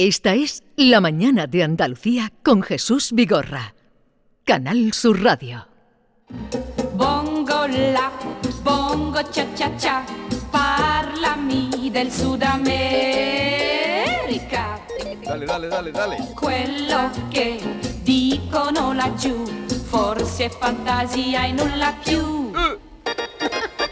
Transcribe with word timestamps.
Esta 0.00 0.34
es 0.34 0.62
La 0.76 1.00
Mañana 1.00 1.48
de 1.48 1.64
Andalucía 1.64 2.30
con 2.44 2.62
Jesús 2.62 3.10
Vigorra. 3.10 3.74
Canal 4.44 4.92
Sur 4.92 5.20
Radio. 5.24 5.66
Bongo 6.94 7.66
la, 7.66 8.12
bongo 8.62 9.20
cha 9.32 9.44
cha 9.56 9.76
cha, 9.76 10.04
parlami 10.52 11.90
del 11.90 12.12
Sud 12.12 12.44
America. 12.44 12.78
Dale, 15.24 15.46
dale, 15.46 15.66
dale, 15.66 15.90
dale. 15.90 16.16
Quello 16.32 17.10
che 17.28 17.58
dicono 18.04 18.92
laggiù, 18.92 19.42
forse 19.66 20.44
è 20.44 20.48
fantasia 20.48 21.44
e 21.44 21.50
nulla 21.50 21.92
più. 22.04 22.52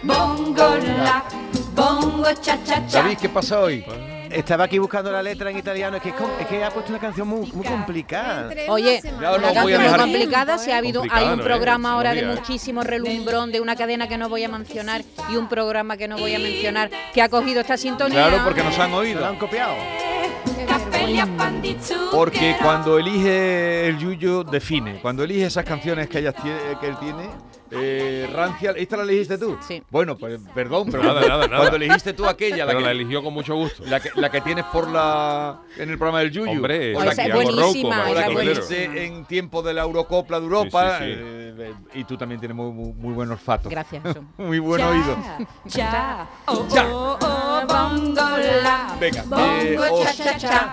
Bongo 0.03 0.77
la, 0.77 1.25
bongo 1.73 2.33
cha 2.41 2.57
cha 2.63 2.81
cha. 2.87 3.03
David, 3.03 3.19
¿qué 3.19 3.29
pasa 3.29 3.59
hoy? 3.59 3.85
Estaba 4.31 4.65
aquí 4.65 4.79
buscando 4.79 5.11
la 5.13 5.23
letra 5.23 5.51
en 5.51 5.59
italiano, 5.59 5.97
es 5.97 6.03
que, 6.03 6.11
es 6.11 6.15
com- 6.15 6.31
es 6.41 6.47
que 6.47 6.63
ha 6.65 6.71
puesto 6.71 6.91
una 6.93 7.01
canción 7.01 7.27
muy, 7.29 7.51
muy 7.53 7.65
complicada. 7.67 8.49
Oye, 8.69 9.01
Ya 9.03 9.11
una 9.17 9.31
os 9.31 9.41
lo 9.41 9.63
voy 9.63 9.73
a 9.73 9.77
canción 9.79 9.83
muy 9.83 9.99
complicada, 10.01 10.59
si 10.59 10.71
ha 10.71 10.79
habido, 10.79 11.03
hay 11.03 11.09
Complicado, 11.09 11.35
un 11.35 11.41
¿eh? 11.41 11.45
programa 11.45 11.93
ahora 11.93 12.15
de 12.15 12.25
muchísimo 12.27 12.83
relumbrón 12.83 13.53
de 13.53 13.61
una 13.61 13.77
cadena 13.77 14.09
que 14.09 14.19
no 14.19 14.29
voy 14.29 14.45
a 14.45 14.49
mencionar 14.49 15.03
y 15.31 15.37
un 15.37 15.49
programa 15.49 15.97
que 15.97 16.09
no 16.09 16.19
voy 16.19 16.35
a 16.35 16.39
mencionar 16.39 16.91
que 17.15 17.23
ha 17.23 17.29
cogido 17.29 17.61
esta 17.61 17.77
sintonía. 17.77 18.27
Claro, 18.29 18.45
porque 18.45 18.63
nos 18.63 18.79
han 18.79 18.91
¿Me 18.91 18.97
oído. 18.97 19.21
lo 19.21 19.27
han 19.27 19.37
copiado? 19.39 19.75
Porque 22.13 22.57
cuando 22.63 22.99
elige 22.99 23.87
el 23.89 23.99
Yuyo, 23.99 24.45
define. 24.45 25.01
Cuando 25.01 25.25
elige 25.25 25.47
esas 25.47 25.65
canciones 25.65 26.09
que, 26.09 26.19
ella 26.19 26.33
tiene, 26.33 26.59
que 26.81 26.87
él 26.89 26.97
tiene, 26.99 27.29
eh, 27.71 28.29
Rancia, 28.33 28.73
¿esta 28.77 28.97
la 28.97 29.03
elegiste 29.03 29.39
tú? 29.39 29.59
Sí. 29.67 29.83
Bueno, 29.91 30.17
pues 30.17 30.41
perdón, 30.55 30.89
pero 30.91 31.03
Nada, 31.03 31.15
cuando, 31.15 31.29
nada, 31.29 31.47
nada. 31.49 31.59
cuando 31.59 31.77
elegiste 31.77 32.13
tú 32.13 32.27
aquella, 32.27 32.59
la 32.59 32.67
Pero 32.67 32.79
que, 32.79 32.85
la 32.85 32.91
eligió 32.93 33.23
con 33.23 33.35
mucho 33.35 33.55
gusto. 33.57 33.83
la 33.87 33.99
que, 34.01 34.11
la 34.15 34.31
que 34.31 34.41
tienes 34.41 34.65
por 34.67 34.89
la 34.89 35.63
en 35.77 35.91
el 35.91 35.99
programa 35.99 36.21
del 36.21 36.31
Yuyu. 36.31 36.51
Hombre, 36.51 36.95
o 36.97 37.05
la 37.05 37.11
esa 37.13 37.25
que, 37.25 37.29
es 37.29 37.35
buenísima, 37.35 38.11
la 38.13 38.27
que 38.27 38.33
elegiste 38.33 39.07
en 39.07 39.25
tiempo 39.25 39.63
de 39.63 39.75
la 39.75 39.83
Eurocopla 39.83 40.39
de 40.39 40.45
Europa. 40.45 40.99
Sí, 41.01 41.05
sí, 41.07 41.13
sí. 41.15 41.19
eh, 41.21 41.75
y 41.95 42.05
tú 42.05 42.17
también 42.17 42.39
tienes 42.41 42.57
muy, 42.57 42.71
muy, 42.71 42.93
muy 42.93 43.15
buen 43.15 43.31
olfato. 43.31 43.69
Gracias. 43.69 44.03
Muy 44.39 44.59
buen 44.59 44.81
Ya, 44.81 44.89
oído. 44.89 45.17
Ya, 45.65 46.29
oh, 46.47 46.67
oh, 46.71 47.19
oh, 47.21 47.36
bongo 47.67 48.37
la. 48.63 48.97
Venga, 48.99 49.25
eh, 49.39 49.79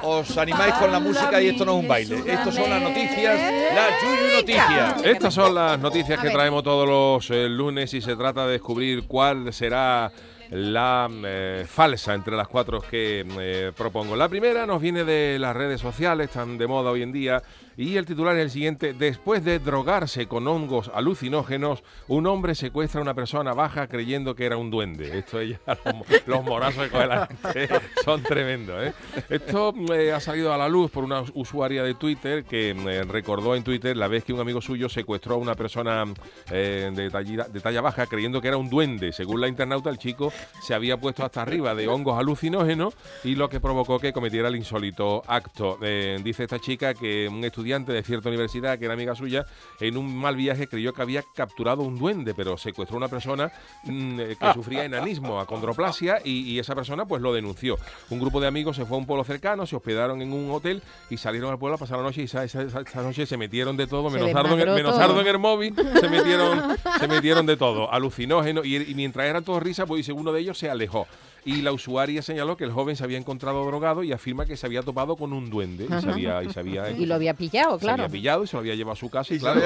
os, 0.04 0.38
animáis 0.38 0.74
con 0.76 0.92
la 0.92 1.00
música 1.00 1.42
y 1.42 1.50
esto 1.50 1.66
no 1.66 1.74
es 1.74 1.80
un 1.82 1.88
baile. 1.88 2.24
Estos 2.26 2.56
son 2.56 2.70
las 2.70 2.82
noticias, 2.82 3.40
las 3.74 4.02
Yuyu 4.02 4.36
Noticias. 4.36 5.04
Estas 5.04 5.34
son 5.34 5.56
las 5.56 5.80
noticias 5.80 6.20
que 6.20 6.30
traemos 6.30 6.64
todos 6.64 6.88
los 6.88 7.30
eh, 7.30 7.48
lunes 7.50 7.94
y 7.94 8.02
se 8.02 8.16
trata 8.16 8.46
de 8.46 8.54
descubrir 8.54 9.08
cuál 9.08 9.54
será 9.54 10.12
la 10.54 11.10
eh, 11.26 11.66
falsa 11.68 12.14
entre 12.14 12.36
las 12.36 12.48
cuatro 12.48 12.80
que 12.80 13.26
eh, 13.40 13.72
propongo. 13.76 14.16
La 14.16 14.30
primera 14.30 14.66
nos 14.68 14.82
viene 14.82 15.04
de 15.04 15.40
las 15.40 15.56
redes 15.56 15.82
sociales, 15.82 16.30
tan 16.30 16.58
de 16.60 16.68
moda 16.68 16.92
hoy 16.92 17.02
en 17.02 17.12
día, 17.12 17.42
y 17.78 17.98
el 17.98 18.06
titular 18.06 18.36
es 18.38 18.44
el 18.44 18.50
siguiente. 18.52 18.94
Después 18.94 19.44
de 19.44 19.60
drogarse 19.60 20.28
con 20.28 20.48
hongos 20.48 20.92
alucinógenos, 20.94 21.84
un 22.08 22.28
hombre 22.28 22.56
secuestra 22.56 23.00
a 23.00 23.04
una 23.04 23.14
persona 23.14 23.54
baja 23.54 23.88
creyendo 23.88 24.36
que 24.36 24.46
era 24.46 24.58
un 24.58 24.70
duende. 24.70 25.18
Esto 25.18 25.40
es 25.40 25.52
ya 25.52 25.60
los, 25.86 25.96
mo- 25.96 26.06
los 26.28 26.44
morazos 26.44 26.88
que 26.90 26.98
la 27.06 27.28
gente 27.28 27.70
son 28.06 28.22
tremendos. 28.24 28.84
¿eh? 28.84 28.94
Esto 29.30 29.74
eh, 29.94 30.12
ha 30.12 30.20
salido 30.20 30.54
a 30.54 30.58
la 30.58 30.70
luz 30.70 30.92
por 30.92 31.04
una 31.04 31.24
usuaria 31.34 31.84
de 31.84 31.96
Twitter 31.96 32.44
que 32.44 32.72
eh, 32.72 33.04
recordó 33.04 33.56
en 33.56 33.64
Twitter 33.64 33.98
la 33.98 34.08
vez 34.08 34.24
que 34.24 34.34
un 34.34 34.40
amigo 34.40 34.62
suyo 34.62 34.90
secuestró 34.90 35.36
a 35.36 35.38
una 35.38 35.56
persona 35.56 36.04
eh, 36.52 36.92
de, 36.94 37.10
talla, 37.10 37.46
de 37.46 37.60
talla 37.60 37.82
baja 37.82 38.06
creyendo 38.06 38.40
que 38.42 38.50
era 38.50 38.58
un 38.58 38.70
duende. 38.70 39.12
Según 39.12 39.42
la 39.42 39.48
internauta, 39.48 39.90
el 39.90 39.98
chico 39.98 40.32
se 40.62 40.74
había 40.74 40.98
puesto 40.98 41.26
hasta 41.26 41.42
arriba 41.42 41.74
de 41.74 41.88
hongos 41.88 42.20
alucinógenos 42.20 42.94
y 43.24 43.36
lo 43.36 43.50
que 43.50 43.60
provocó 43.60 44.00
que 44.00 44.14
cometiera 44.14 44.48
el 44.50 44.56
insólito 44.56 45.24
acto. 45.28 45.80
Eh, 45.82 46.20
dice 46.24 46.44
esta 46.44 46.60
chica 46.60 46.94
que 46.94 47.28
un 47.28 47.44
estudiante 47.44 47.63
de 47.64 48.04
cierta 48.04 48.30
universidad, 48.30 48.78
que 48.78 48.86
era 48.86 48.94
amiga 48.94 49.16
suya, 49.16 49.46
en 49.80 49.98
un 49.98 50.16
mal 50.16 50.36
viaje 50.36 50.68
creyó 50.68 50.94
que 50.94 51.02
había 51.02 51.24
capturado 51.36 51.82
un 51.82 51.98
duende, 51.98 52.34
pero 52.34 52.58
secuestró 52.58 52.98
a 52.98 53.00
una 53.00 53.08
persona 53.08 53.52
mm, 53.84 54.20
eh, 54.20 54.36
que 54.40 54.54
sufría 54.54 54.84
enanismo, 54.86 55.40
acondroplasia, 55.40 56.20
y, 56.24 56.42
y 56.52 56.60
esa 56.60 56.76
persona 56.76 57.06
pues 57.06 57.22
lo 57.22 57.34
denunció. 57.34 57.78
Un 58.10 58.20
grupo 58.20 58.40
de 58.42 58.48
amigos 58.48 58.76
se 58.76 58.86
fue 58.86 58.98
a 58.98 59.00
un 59.00 59.06
pueblo 59.06 59.24
cercano, 59.24 59.66
se 59.66 59.76
hospedaron 59.76 60.22
en 60.22 60.34
un 60.34 60.52
hotel 60.52 60.82
y 61.10 61.18
salieron 61.18 61.52
al 61.52 61.58
pueblo 61.58 61.76
a 61.76 61.78
pasar 61.80 61.98
la 61.98 62.04
noche 62.04 62.22
y 62.22 62.26
esa, 62.26 62.44
esa- 62.44 62.64
noche 63.02 63.26
se 63.26 63.38
metieron 63.38 63.78
de 63.78 63.88
todo, 63.88 64.10
menos 64.10 64.34
ardo, 64.36 64.60
en 64.60 64.74
menos 64.76 64.92
todo. 64.94 65.02
ardo 65.04 65.22
en 65.22 65.28
el 65.28 65.40
móvil, 65.40 65.76
se 66.00 66.10
metieron, 66.10 66.62
se 67.00 67.08
metieron 67.08 67.46
de 67.46 67.58
todo, 67.58 67.92
alucinógeno, 67.92 68.64
y, 68.64 68.76
y 68.78 68.96
mientras 68.96 69.26
eran 69.28 69.44
todos 69.44 69.62
risas, 69.64 69.86
pues 69.88 70.00
dice, 70.00 70.12
uno 70.14 70.32
de 70.32 70.42
ellos 70.42 70.58
se 70.58 70.70
alejó. 70.70 71.08
Y 71.46 71.62
la 71.62 71.74
usuaria 71.74 72.22
señaló 72.22 72.56
que 72.56 72.64
el 72.64 72.72
joven 72.72 72.96
se 72.96 73.04
había 73.04 73.18
encontrado 73.18 73.66
drogado 73.66 74.04
y 74.04 74.14
afirma 74.14 74.46
que 74.46 74.56
se 74.56 74.66
había 74.66 74.82
topado 74.82 75.16
con 75.18 75.34
un 75.34 75.50
duende 75.50 75.86
y 75.86 76.02
se 76.02 76.10
había, 76.10 76.42
y 76.44 76.50
se 76.54 76.60
había, 76.60 76.90
Y 76.92 77.06
lo 77.06 77.16
había 77.16 77.34
pillado, 77.34 77.74
se 77.80 77.86
claro. 77.86 78.04
había 78.04 78.12
pillado 78.14 78.44
y 78.44 78.48
se 78.48 78.54
lo 78.56 78.60
había 78.62 78.76
llevado 78.76 78.94
a 78.94 78.96
su 78.96 79.10
casa 79.10 79.34
y, 79.34 79.38
Y 79.38 79.40
claro, 79.42 79.60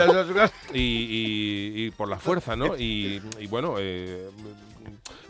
y, 0.73 0.79
y- 0.79 1.85
y 1.85 1.91
por 1.91 2.09
la 2.09 2.17
fuerza, 2.17 2.55
¿no? 2.55 2.75
Y, 2.77 3.21
y 3.39 3.47
bueno, 3.47 3.75
eh, 3.77 4.27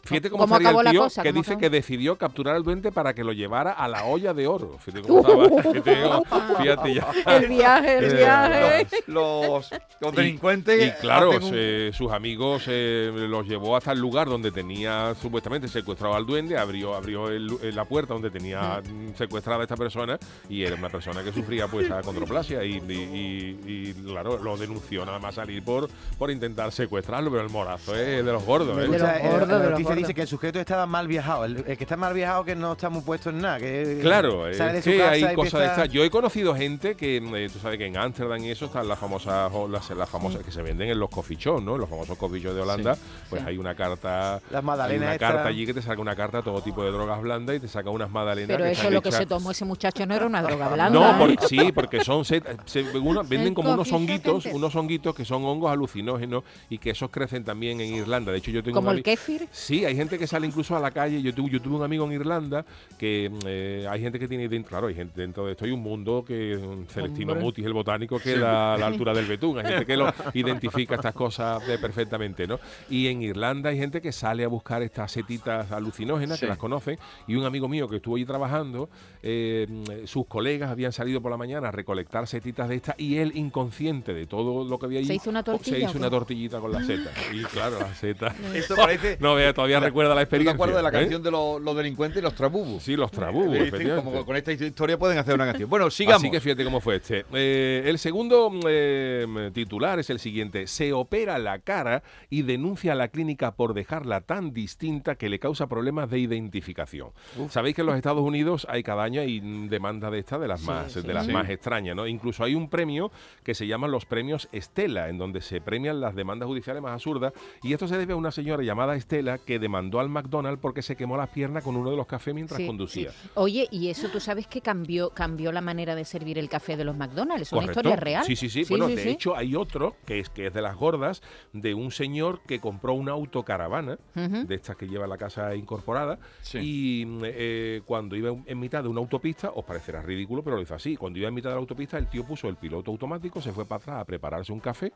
fíjate 0.03 0.29
cómo, 0.29 0.43
¿Cómo 0.43 0.55
estaría 0.55 0.69
acabó 0.69 0.81
el 0.81 0.85
la 0.85 0.91
tío 0.91 1.01
cosa? 1.01 1.21
que 1.23 1.29
¿Cómo 1.29 1.41
dice 1.41 1.51
acabó? 1.51 1.61
que 1.61 1.69
decidió 1.69 2.15
capturar 2.17 2.55
al 2.55 2.63
duende 2.63 2.91
para 2.91 3.13
que 3.13 3.23
lo 3.23 3.33
llevara 3.33 3.71
a 3.73 3.87
la 3.87 4.05
olla 4.05 4.33
de 4.33 4.47
oro. 4.47 4.77
Fíjate 4.79 5.07
cómo 5.07 5.19
estaba. 5.21 5.61
Fíjate, 5.73 6.01
cómo- 6.03 6.57
fíjate 6.57 6.93
ya. 6.93 7.11
El 7.25 7.47
viaje, 7.47 7.97
el 7.97 8.03
Eh, 8.05 8.15
viaje. 8.15 8.87
Los, 9.07 9.69
los 9.99 10.15
delincuentes. 10.15 10.85
Y 10.87 10.91
claro, 11.01 11.31
hacen 11.31 11.43
un- 11.43 11.49
se- 11.49 11.91
sus 11.93 12.11
amigos 12.11 12.63
eh, 12.67 13.11
los 13.13 13.47
llevó 13.47 13.75
hasta 13.75 13.91
el 13.91 13.99
lugar 13.99 14.27
donde 14.29 14.51
tenía 14.51 15.13
supuestamente 15.21 15.67
secuestrado 15.67 16.15
al 16.15 16.25
duende, 16.25 16.57
abrió, 16.57 16.95
abrió 16.95 17.29
el- 17.29 17.75
la 17.75 17.85
puerta 17.85 18.13
donde 18.13 18.29
tenía 18.29 18.81
mm, 18.81 19.15
secuestrada 19.17 19.59
a 19.61 19.63
esta 19.63 19.75
persona 19.77 20.17
y 20.49 20.63
era 20.63 20.75
una 20.75 20.89
persona 20.89 21.23
que 21.23 21.31
sufría 21.33 21.67
pues 21.67 21.89
acondroplasia 21.91 22.63
y, 22.63 22.75
y- 22.77 22.91
y- 22.91 23.71
y, 23.89 23.93
claro, 24.05 24.37
lo 24.37 24.57
denunció 24.57 25.05
nada 25.05 25.19
más 25.19 25.35
salir 25.35 25.63
por, 25.63 25.89
por 26.17 26.31
intentar 26.31 26.71
secuestrarlo, 26.71 27.29
pero 27.31 27.43
el 27.43 27.49
morazo 27.49 27.95
es 27.95 28.23
de 28.25 28.31
los 28.31 28.43
gordos. 28.45 28.77
¿eh? 28.77 28.81
De 28.81 28.99
los 28.99 29.01
eh, 29.09 29.19
gordos, 29.29 29.61
la 29.69 29.71
noticia 29.71 29.95
dice 29.95 30.13
que 30.13 30.21
el 30.21 30.27
sujeto 30.27 30.59
estaba 30.59 30.85
mal 30.85 31.07
viajado. 31.07 31.45
El, 31.45 31.63
el 31.67 31.77
que 31.77 31.83
está 31.83 31.97
mal 31.97 32.13
viajado 32.13 32.43
que 32.45 32.55
no 32.55 32.73
está 32.73 32.89
muy 32.89 33.01
puesto 33.01 33.29
en 33.29 33.41
nada. 33.41 33.59
Que 33.59 33.99
Claro, 34.01 34.53
sale 34.53 34.73
de 34.73 34.77
es 34.79 34.83
su 34.83 34.91
que 34.91 34.97
casa 34.97 35.11
hay 35.11 35.35
cosas 35.35 35.59
de 35.61 35.65
estas. 35.67 35.89
Yo 35.89 36.03
he 36.03 36.09
conocido 36.09 36.55
gente 36.55 36.95
que, 36.95 37.17
eh, 37.17 37.49
tú 37.51 37.59
sabes 37.59 37.77
que 37.77 37.85
en 37.85 37.97
Ámsterdam 37.97 38.43
y 38.43 38.51
eso 38.51 38.65
están 38.65 38.87
las 38.87 38.99
famosas, 38.99 39.51
las, 39.69 39.89
las 39.91 40.09
famosas 40.09 40.43
que 40.43 40.51
se 40.51 40.61
venden 40.61 40.89
en 40.89 40.99
los 40.99 41.09
shops, 41.09 41.61
¿no? 41.63 41.77
Los 41.77 41.89
famosos 41.89 42.17
shops 42.17 42.43
de 42.43 42.61
Holanda. 42.61 42.97
Pues 43.29 43.43
hay 43.43 43.57
una 43.57 43.75
carta, 43.75 44.39
Las 44.51 44.59
hay 44.61 44.65
magdalenas 44.65 45.01
una 45.03 45.13
estas- 45.13 45.31
carta 45.33 45.47
allí 45.49 45.65
que 45.65 45.73
te 45.73 45.81
saca 45.81 46.01
una 46.01 46.15
carta 46.15 46.39
a 46.39 46.41
todo 46.41 46.61
tipo 46.61 46.83
de 46.83 46.91
drogas 46.91 47.21
blandas 47.21 47.55
y 47.55 47.59
te 47.59 47.67
saca 47.67 47.89
unas 47.89 48.09
magdalenas. 48.09 48.47
Pero 48.55 48.63
que 48.65 48.71
eso 48.71 48.89
lo 48.89 49.01
que 49.01 49.11
se 49.11 49.25
tomó 49.25 49.51
ese 49.51 49.65
muchacho 49.65 50.05
no 50.05 50.15
era 50.15 50.25
una 50.25 50.41
droga 50.41 50.67
blanda. 50.69 50.99
No, 50.99 51.09
¿eh? 51.11 51.15
porque, 51.19 51.47
sí, 51.47 51.71
porque 51.71 52.03
son 52.03 52.23
set- 52.25 52.45
se- 52.65 52.83
uno- 52.97 53.21
venden 53.27 53.47
El 53.49 53.53
como 53.53 53.73
unos 53.73 53.91
honguitos, 53.91 54.37
entero. 54.45 54.55
unos 54.57 54.75
honguitos 54.75 55.15
que 55.15 55.25
son 55.25 55.43
hongos 55.45 55.71
alucinógenos 55.71 56.43
y 56.69 56.77
que 56.77 56.91
esos 56.91 57.09
crecen 57.09 57.43
también 57.43 57.79
en 57.81 57.93
Irlanda. 57.95 58.31
De 58.31 58.37
hecho, 58.39 58.51
yo 58.51 58.63
tengo 58.63 58.75
Como 58.77 58.89
un 58.91 58.97
el 58.97 59.03
kéfir. 59.03 59.47
Sí, 59.57 59.85
hay 59.85 59.95
gente 59.95 60.19
que 60.19 60.27
sale 60.27 60.45
incluso 60.45 60.77
a 60.77 60.79
la 60.79 60.91
calle. 60.91 61.19
Yo 61.21 61.33
tuve, 61.33 61.49
yo 61.49 61.59
tuve 61.59 61.77
un 61.77 61.83
amigo 61.83 62.05
en 62.05 62.11
Irlanda 62.11 62.63
que 62.97 63.31
eh, 63.45 63.87
hay 63.89 63.99
gente 63.99 64.19
que 64.19 64.27
tiene 64.27 64.47
dentro, 64.47 64.69
claro, 64.69 64.87
hay 64.87 64.93
gente 64.93 65.19
dentro 65.19 65.45
de 65.45 65.53
esto 65.53 65.65
hay 65.65 65.71
un 65.71 65.81
mundo 65.81 66.23
que 66.25 66.55
mm, 66.55 66.85
Celestino 66.85 67.31
Hombre. 67.33 67.43
Mutis, 67.43 67.65
el 67.65 67.73
botánico, 67.73 68.19
que 68.19 68.37
da 68.37 68.75
a 68.75 68.77
la 68.77 68.85
altura 68.87 69.13
del 69.13 69.25
betún. 69.25 69.57
Hay 69.57 69.65
gente 69.65 69.85
que 69.87 69.97
lo 69.97 70.13
identifica 70.35 70.95
estas 70.95 71.15
cosas 71.15 71.67
eh, 71.67 71.79
perfectamente, 71.81 72.45
¿no? 72.45 72.59
Y 72.87 73.07
en 73.07 73.23
Irlanda 73.23 73.71
hay 73.71 73.79
gente 73.79 73.99
que 73.99 74.11
sale 74.11 74.43
a 74.43 74.47
buscar 74.47 74.83
estas 74.83 75.11
setitas 75.11 75.71
alucinógenas, 75.71 76.39
que 76.39 76.45
las 76.45 76.59
conocen. 76.59 76.99
Y 77.27 77.35
un 77.35 77.45
amigo 77.45 77.67
mío 77.67 77.89
que 77.89 77.95
estuvo 77.95 78.15
allí 78.15 78.25
trabajando, 78.25 78.89
eh, 79.23 79.65
mm, 79.67 80.05
sus 80.05 80.27
colegas 80.27 80.69
habían 80.69 80.91
salido 80.91 81.19
por 81.19 81.31
la 81.31 81.37
mañana 81.37 81.69
a 81.69 81.71
recolectar 81.71 82.27
setitas 82.27 82.69
de 82.69 82.75
estas 82.75 82.95
y 82.99 83.17
él, 83.17 83.31
inconsciente 83.33 84.13
de 84.13 84.27
todo 84.27 84.63
lo 84.63 84.77
que 84.77 84.85
había 84.85 84.99
allí, 84.99 85.07
¿Se 85.07 85.15
hizo 85.15 85.31
una 85.31 85.43
tortilla 85.43 85.89
hizo 85.89 85.97
una 85.97 86.09
tortillita 86.09 86.59
con 86.59 86.71
las 86.71 86.85
setas. 86.85 87.13
Y 87.33 87.43
claro, 87.43 87.79
las 87.79 87.97
setas. 87.97 88.35
Esto 88.53 88.75
parece. 88.77 89.17
No, 89.19 89.35
vea, 89.35 89.46
todavía 89.53 89.79
recuerda 89.79 90.09
la 90.15 90.21
¿Tú 90.21 90.23
experiencia. 90.23 90.51
te 90.53 90.55
acuerdas 90.55 90.77
de 90.77 90.83
la 90.83 90.89
¿eh? 90.89 91.01
canción 91.01 91.23
de 91.23 91.31
los, 91.31 91.61
los 91.61 91.75
delincuentes 91.77 92.19
y 92.19 92.21
los 92.23 92.33
trabubos? 92.35 92.83
Sí, 92.83 92.95
los 92.95 93.11
trabubos, 93.11 93.55
Eh, 93.55 93.67
efectivamente. 93.67 94.03
como 94.11 94.25
con 94.25 94.35
esta 94.35 94.51
historia 94.51 94.97
pueden 94.97 95.17
hacer 95.17 95.35
una 95.35 95.45
canción. 95.45 95.69
Bueno, 95.69 95.89
sigamos. 95.89 96.21
Así 96.23 96.31
que 96.31 96.39
fíjate 96.39 96.63
cómo 96.63 96.79
fue 96.81 96.97
este. 96.97 97.25
Eh, 97.33 97.83
el 97.85 97.97
segundo 97.99 98.51
eh, 98.67 99.51
titular 99.53 99.99
es 99.99 100.09
el 100.09 100.19
siguiente. 100.19 100.67
Se 100.67 100.93
opera 100.93 101.37
la 101.39 101.59
cara 101.59 102.03
y 102.29 102.41
denuncia 102.43 102.93
a 102.93 102.95
la 102.95 103.07
clínica 103.09 103.55
por 103.55 103.73
dejarla 103.73 104.21
tan 104.21 104.53
distinta 104.53 105.15
que 105.15 105.29
le 105.29 105.39
causa 105.39 105.67
problemas 105.67 106.09
de 106.09 106.19
identificación. 106.19 107.09
Sabéis 107.49 107.75
que 107.75 107.81
en 107.81 107.87
los 107.87 107.95
Estados 107.95 108.21
Unidos 108.23 108.65
hay 108.69 108.83
cada 108.83 109.03
año 109.03 109.21
mm, 109.23 109.67
demanda 109.69 110.09
de 110.09 110.19
esta 110.19 110.37
de 110.39 110.47
las 110.47 110.61
más 110.63 110.93
de 110.93 111.13
las 111.13 111.25
Sí. 111.25 111.31
más 111.33 111.49
extrañas, 111.49 111.95
¿no? 111.95 112.07
Incluso 112.07 112.43
hay 112.43 112.55
un 112.55 112.69
premio 112.69 113.11
que 113.43 113.53
se 113.53 113.67
llaman 113.67 113.91
los 113.91 114.05
premios 114.05 114.47
Estela, 114.51 115.09
en 115.09 115.17
donde 115.17 115.41
se 115.41 115.59
premian 115.61 115.99
las 115.99 116.15
demandas 116.15 116.47
judiciales 116.47 116.81
más 116.81 116.93
absurdas 116.93 117.33
y 117.63 117.73
esto 117.73 117.87
se 117.87 117.97
debe 117.97 118.13
a 118.13 118.15
una 118.15 118.31
señora 118.31 118.63
llamada 118.63 118.95
Estela 118.95 119.26
que 119.37 119.59
demandó 119.59 119.99
al 119.99 120.09
McDonald's 120.09 120.61
porque 120.61 120.81
se 120.81 120.95
quemó 120.95 121.17
las 121.17 121.29
piernas 121.29 121.63
con 121.63 121.75
uno 121.75 121.91
de 121.91 121.97
los 121.97 122.07
cafés 122.07 122.33
mientras 122.33 122.57
Sí, 122.57 122.65
conducía. 122.67 123.11
sí. 123.11 123.29
Oye, 123.33 123.67
y 123.71 123.89
eso 123.89 124.07
tú 124.09 124.19
sabes 124.19 124.47
que 124.47 124.61
cambió, 124.61 125.09
cambió 125.09 125.51
la 125.51 125.61
manera 125.61 125.95
de 125.95 126.05
servir 126.05 126.37
el 126.39 126.47
café 126.49 126.77
de 126.77 126.85
los 126.85 126.95
McDonald's. 126.95 127.41
Es 127.43 127.51
una 127.51 127.61
Correcto. 127.63 127.79
historia 127.81 127.95
real. 127.97 128.23
Sí, 128.25 128.35
sí, 128.35 128.49
sí. 128.49 128.63
bueno, 128.69 128.87
de 128.87 129.09
hecho 129.11 129.35
hay 129.35 129.55
otro 129.55 129.95
que 130.05 130.19
es 130.19 130.29
que 130.29 130.47
es 130.47 130.53
de 130.53 130.61
las 130.61 130.75
gordas 130.77 131.21
de 131.53 131.73
un 131.73 131.91
señor 131.91 132.39
que 132.47 132.59
compró 132.59 132.93
una 132.93 133.11
autocaravana 133.11 133.97
Ujú. 134.15 134.45
de 134.47 134.55
estas 134.55 134.75
que 134.77 134.87
lleva 134.87 135.07
la 135.07 135.17
casa 135.17 135.53
incorporada 135.55 136.19
Sí. 136.41 136.59
y 136.61 137.19
eh, 137.23 137.81
cuando 137.85 138.15
iba 138.15 138.31
en 138.45 138.59
mitad 138.59 138.83
de 138.83 138.89
una 138.89 138.99
autopista, 139.01 139.51
os 139.53 139.65
parecerá 139.65 140.01
ridículo, 140.01 140.43
pero 140.43 140.55
lo 140.55 140.61
hizo 140.61 140.75
así. 140.75 140.95
Cuando 140.95 141.19
iba 141.19 141.27
en 141.27 141.33
mitad 141.33 141.49
de 141.49 141.55
la 141.55 141.59
autopista, 141.61 141.97
el 141.97 142.07
tío 142.07 142.23
puso 142.25 142.47
el 142.47 142.55
piloto 142.55 142.91
automático, 142.91 143.41
se 143.41 143.51
fue 143.51 143.65
para 143.65 143.77
atrás 143.81 144.01
a 144.01 144.05
prepararse 144.05 144.51
un 144.51 144.59
café 144.59 144.91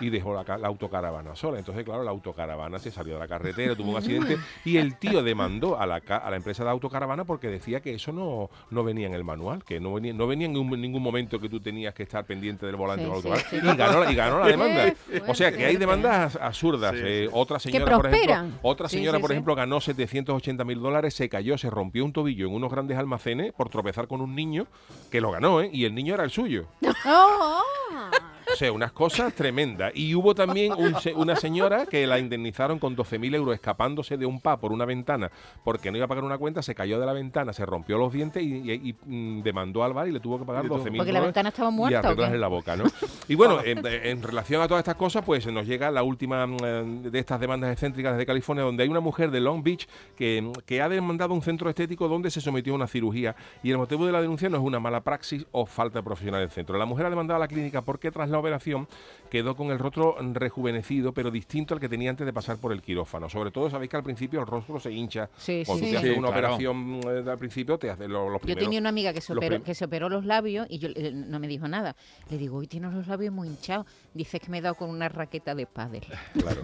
y 0.00 0.10
dejó 0.10 0.34
la, 0.34 0.44
ca- 0.44 0.58
la 0.58 0.68
autocaravana 0.68 1.36
sola. 1.36 1.58
Entonces, 1.58 1.84
claro, 1.84 2.02
la 2.04 2.10
autocaravana 2.10 2.78
se 2.78 2.90
salió 2.90 3.14
de 3.14 3.20
la 3.20 3.28
carretera, 3.28 3.74
tuvo 3.76 3.90
un 3.92 3.96
accidente 3.96 4.38
y 4.64 4.76
el 4.78 4.96
tío 4.98 5.22
demandó 5.22 5.78
a 5.78 5.86
la, 5.86 6.00
ca- 6.00 6.18
a 6.18 6.30
la 6.30 6.36
empresa 6.36 6.64
de 6.64 6.70
autocaravana 6.70 7.24
porque 7.24 7.48
decía 7.48 7.80
que 7.80 7.94
eso 7.94 8.12
no, 8.12 8.50
no 8.70 8.84
venía 8.84 9.06
en 9.06 9.14
el 9.14 9.24
manual, 9.24 9.62
que 9.64 9.80
no 9.80 9.94
venía, 9.94 10.12
no 10.12 10.26
venía 10.26 10.46
en 10.46 10.56
un- 10.56 10.80
ningún 10.80 11.02
momento 11.02 11.38
que 11.40 11.48
tú 11.48 11.60
tenías 11.60 11.94
que 11.94 12.02
estar 12.04 12.24
pendiente 12.24 12.66
del 12.66 12.76
volante 12.76 13.04
Sí, 13.04 13.10
de 13.10 13.14
la 13.14 13.20
sí, 13.20 13.28
autocaravana. 13.28 13.50
sí. 13.50 13.74
Y, 13.74 13.76
ganó, 13.76 14.00
la- 14.04 14.12
y 14.12 14.14
ganó 14.14 14.38
la 14.40 14.46
demanda. 14.46 14.94
O 15.28 15.34
sea, 15.34 15.52
que 15.52 15.64
hay 15.66 15.76
demandas 15.76 16.36
absurdas. 16.36 16.92
Sí, 16.94 17.00
Eh, 17.04 17.28
otra 17.32 17.58
señora, 17.58 17.84
por 17.96 18.06
ejemplo, 18.06 18.10
prosperan. 18.10 18.58
otra 18.62 18.88
señora, 18.88 19.18
sí, 19.18 19.20
por 19.22 19.30
sí. 19.30 19.34
ejemplo, 19.34 19.54
ganó 19.54 19.80
780 19.80 20.64
mil 20.64 20.80
dólares, 20.80 21.14
se 21.14 21.28
cayó, 21.28 21.56
se 21.58 21.70
rompió 21.70 22.04
un 22.04 22.12
tobillo 22.12 22.46
en 22.48 22.54
unos 22.54 22.70
grandes 22.70 22.98
almacenes 22.98 23.52
por 23.52 23.68
tropezar 23.68 24.06
con 24.08 24.20
un 24.20 24.34
niño 24.34 24.66
que 25.10 25.20
lo 25.20 25.30
ganó, 25.30 25.60
¿eh? 25.60 25.70
Y 25.72 25.84
el 25.84 25.94
niño 25.94 26.14
era 26.14 26.24
el 26.24 26.30
suyo. 26.30 26.66
O 28.54 28.56
sea, 28.56 28.72
unas 28.72 28.92
cosas 28.92 29.32
tremendas. 29.34 29.92
Y 29.94 30.14
hubo 30.14 30.34
también 30.34 30.72
un 30.72 30.94
una 31.16 31.36
señora 31.36 31.86
que 31.86 32.06
la 32.06 32.18
indemnizaron 32.18 32.78
con 32.78 32.96
12.000 32.96 33.34
euros 33.34 33.54
escapándose 33.54 34.16
de 34.16 34.26
un 34.26 34.40
pa 34.40 34.56
por 34.58 34.72
una 34.72 34.84
ventana 34.84 35.30
porque 35.64 35.90
no 35.90 35.96
iba 35.96 36.04
a 36.06 36.08
pagar 36.08 36.24
una 36.24 36.38
cuenta, 36.38 36.62
se 36.62 36.74
cayó 36.74 36.98
de 37.00 37.06
la 37.06 37.12
ventana, 37.12 37.52
se 37.52 37.66
rompió 37.66 37.98
los 37.98 38.12
dientes 38.12 38.42
y, 38.42 38.54
y- 38.70 38.72
y, 38.90 38.94
mm, 39.04 39.42
demandó 39.42 39.82
al 39.84 39.92
bar 39.92 40.08
y 40.08 40.12
le 40.12 40.20
tuvo 40.20 40.38
que 40.38 40.44
pagar 40.44 40.64
Y 40.64 40.68
le 40.68 40.74
tuvo- 40.74 40.78
12.000 40.84 40.96
Porque 40.98 41.12
la 41.12 41.20
ventana 41.20 41.48
estaba 41.50 41.70
y 41.70 41.72
muerta. 41.72 41.98
¿o 41.98 42.02
qué? 42.02 42.08
arreglarle 42.08 42.38
la 42.38 42.48
boca, 42.48 42.76
¿no? 42.76 42.84
Y 43.28 43.34
bueno, 43.34 43.58
en, 43.64 43.84
en 43.86 44.22
relación 44.22 44.62
a 44.62 44.68
todas 44.68 44.80
estas 44.82 44.94
cosas, 44.96 45.24
pues 45.24 45.46
nos 45.46 45.66
llega 45.66 45.90
la 45.90 46.02
última 46.02 46.46
mm, 46.46 46.56
eh, 46.64 46.84
de 47.10 47.18
estas 47.18 47.40
demandas 47.40 47.72
excéntricas 47.72 48.16
de 48.16 48.24
California, 48.26 48.64
donde 48.64 48.82
hay 48.84 48.88
una 48.88 49.00
mujer 49.00 49.30
de 49.30 49.40
Long 49.40 49.62
Beach 49.62 49.86
que, 50.16 50.40
mm, 50.42 50.52
que 50.64 50.80
ha 50.80 50.88
demandado 50.88 51.34
un 51.34 51.42
centro 51.42 51.68
estético 51.68 52.08
donde 52.08 52.30
se 52.30 52.40
sometió 52.40 52.72
a 52.72 52.76
una 52.76 52.86
cirugía 52.86 53.34
y 53.62 53.70
el 53.70 53.78
motivo 53.78 54.06
de 54.06 54.12
la 54.12 54.20
denuncia 54.20 54.48
no 54.48 54.56
es 54.58 54.62
una 54.62 54.78
mala 54.80 55.00
praxis 55.02 55.44
o 55.52 55.66
falta 55.66 55.98
de 55.98 56.02
profesional 56.04 56.40
del 56.40 56.50
centro. 56.50 56.78
La 56.78 56.84
mujer 56.86 57.06
ha 57.06 57.10
demandado 57.10 57.36
a 57.36 57.40
la 57.40 57.48
clínica 57.48 57.82
porque 57.82 58.10
tras 58.10 58.28
la 58.30 58.38
operación 58.44 58.86
quedó 59.34 59.56
con 59.56 59.72
el 59.72 59.80
rostro 59.80 60.16
rejuvenecido, 60.32 61.12
pero 61.12 61.32
distinto 61.32 61.74
al 61.74 61.80
que 61.80 61.88
tenía 61.88 62.10
antes 62.10 62.24
de 62.24 62.32
pasar 62.32 62.58
por 62.58 62.70
el 62.72 62.80
quirófano. 62.80 63.28
Sobre 63.28 63.50
todo, 63.50 63.68
sabéis 63.68 63.90
que 63.90 63.96
al 63.96 64.04
principio 64.04 64.38
el 64.40 64.46
rostro 64.46 64.78
se 64.78 64.92
hincha. 64.92 65.28
Sí, 65.36 65.64
Cuando 65.66 65.84
sí, 65.84 65.90
tú 65.90 65.96
te 65.96 66.00
sí. 66.00 66.06
haces 66.06 66.12
Sí, 66.12 66.18
una 66.20 66.28
claro. 66.28 66.46
operación 66.54 67.00
eh, 67.26 67.30
al 67.30 67.38
principio, 67.38 67.76
te 67.76 67.90
hace 67.90 68.06
lo- 68.06 68.28
los 68.28 68.34
Yo 68.34 68.46
primeros. 68.46 68.64
tenía 68.64 68.78
una 68.78 68.90
amiga 68.90 69.12
que 69.12 69.20
se, 69.20 69.32
operó, 69.32 69.60
que 69.64 69.74
se 69.74 69.84
operó 69.86 70.08
los 70.08 70.24
labios 70.24 70.68
y 70.70 70.78
yo 70.78 70.88
eh, 70.94 71.10
no 71.12 71.40
me 71.40 71.48
dijo 71.48 71.66
nada. 71.66 71.96
Le 72.30 72.38
digo, 72.38 72.58
hoy 72.58 72.68
tienes 72.68 72.92
los 72.92 73.08
labios 73.08 73.34
muy 73.34 73.48
hinchados. 73.48 73.86
Dice 74.14 74.38
que 74.38 74.48
me 74.50 74.58
he 74.58 74.60
dado 74.60 74.76
con 74.76 74.88
una 74.88 75.08
raqueta 75.08 75.54
de 75.56 75.66
pádel. 75.66 76.04
Claro. 76.44 76.62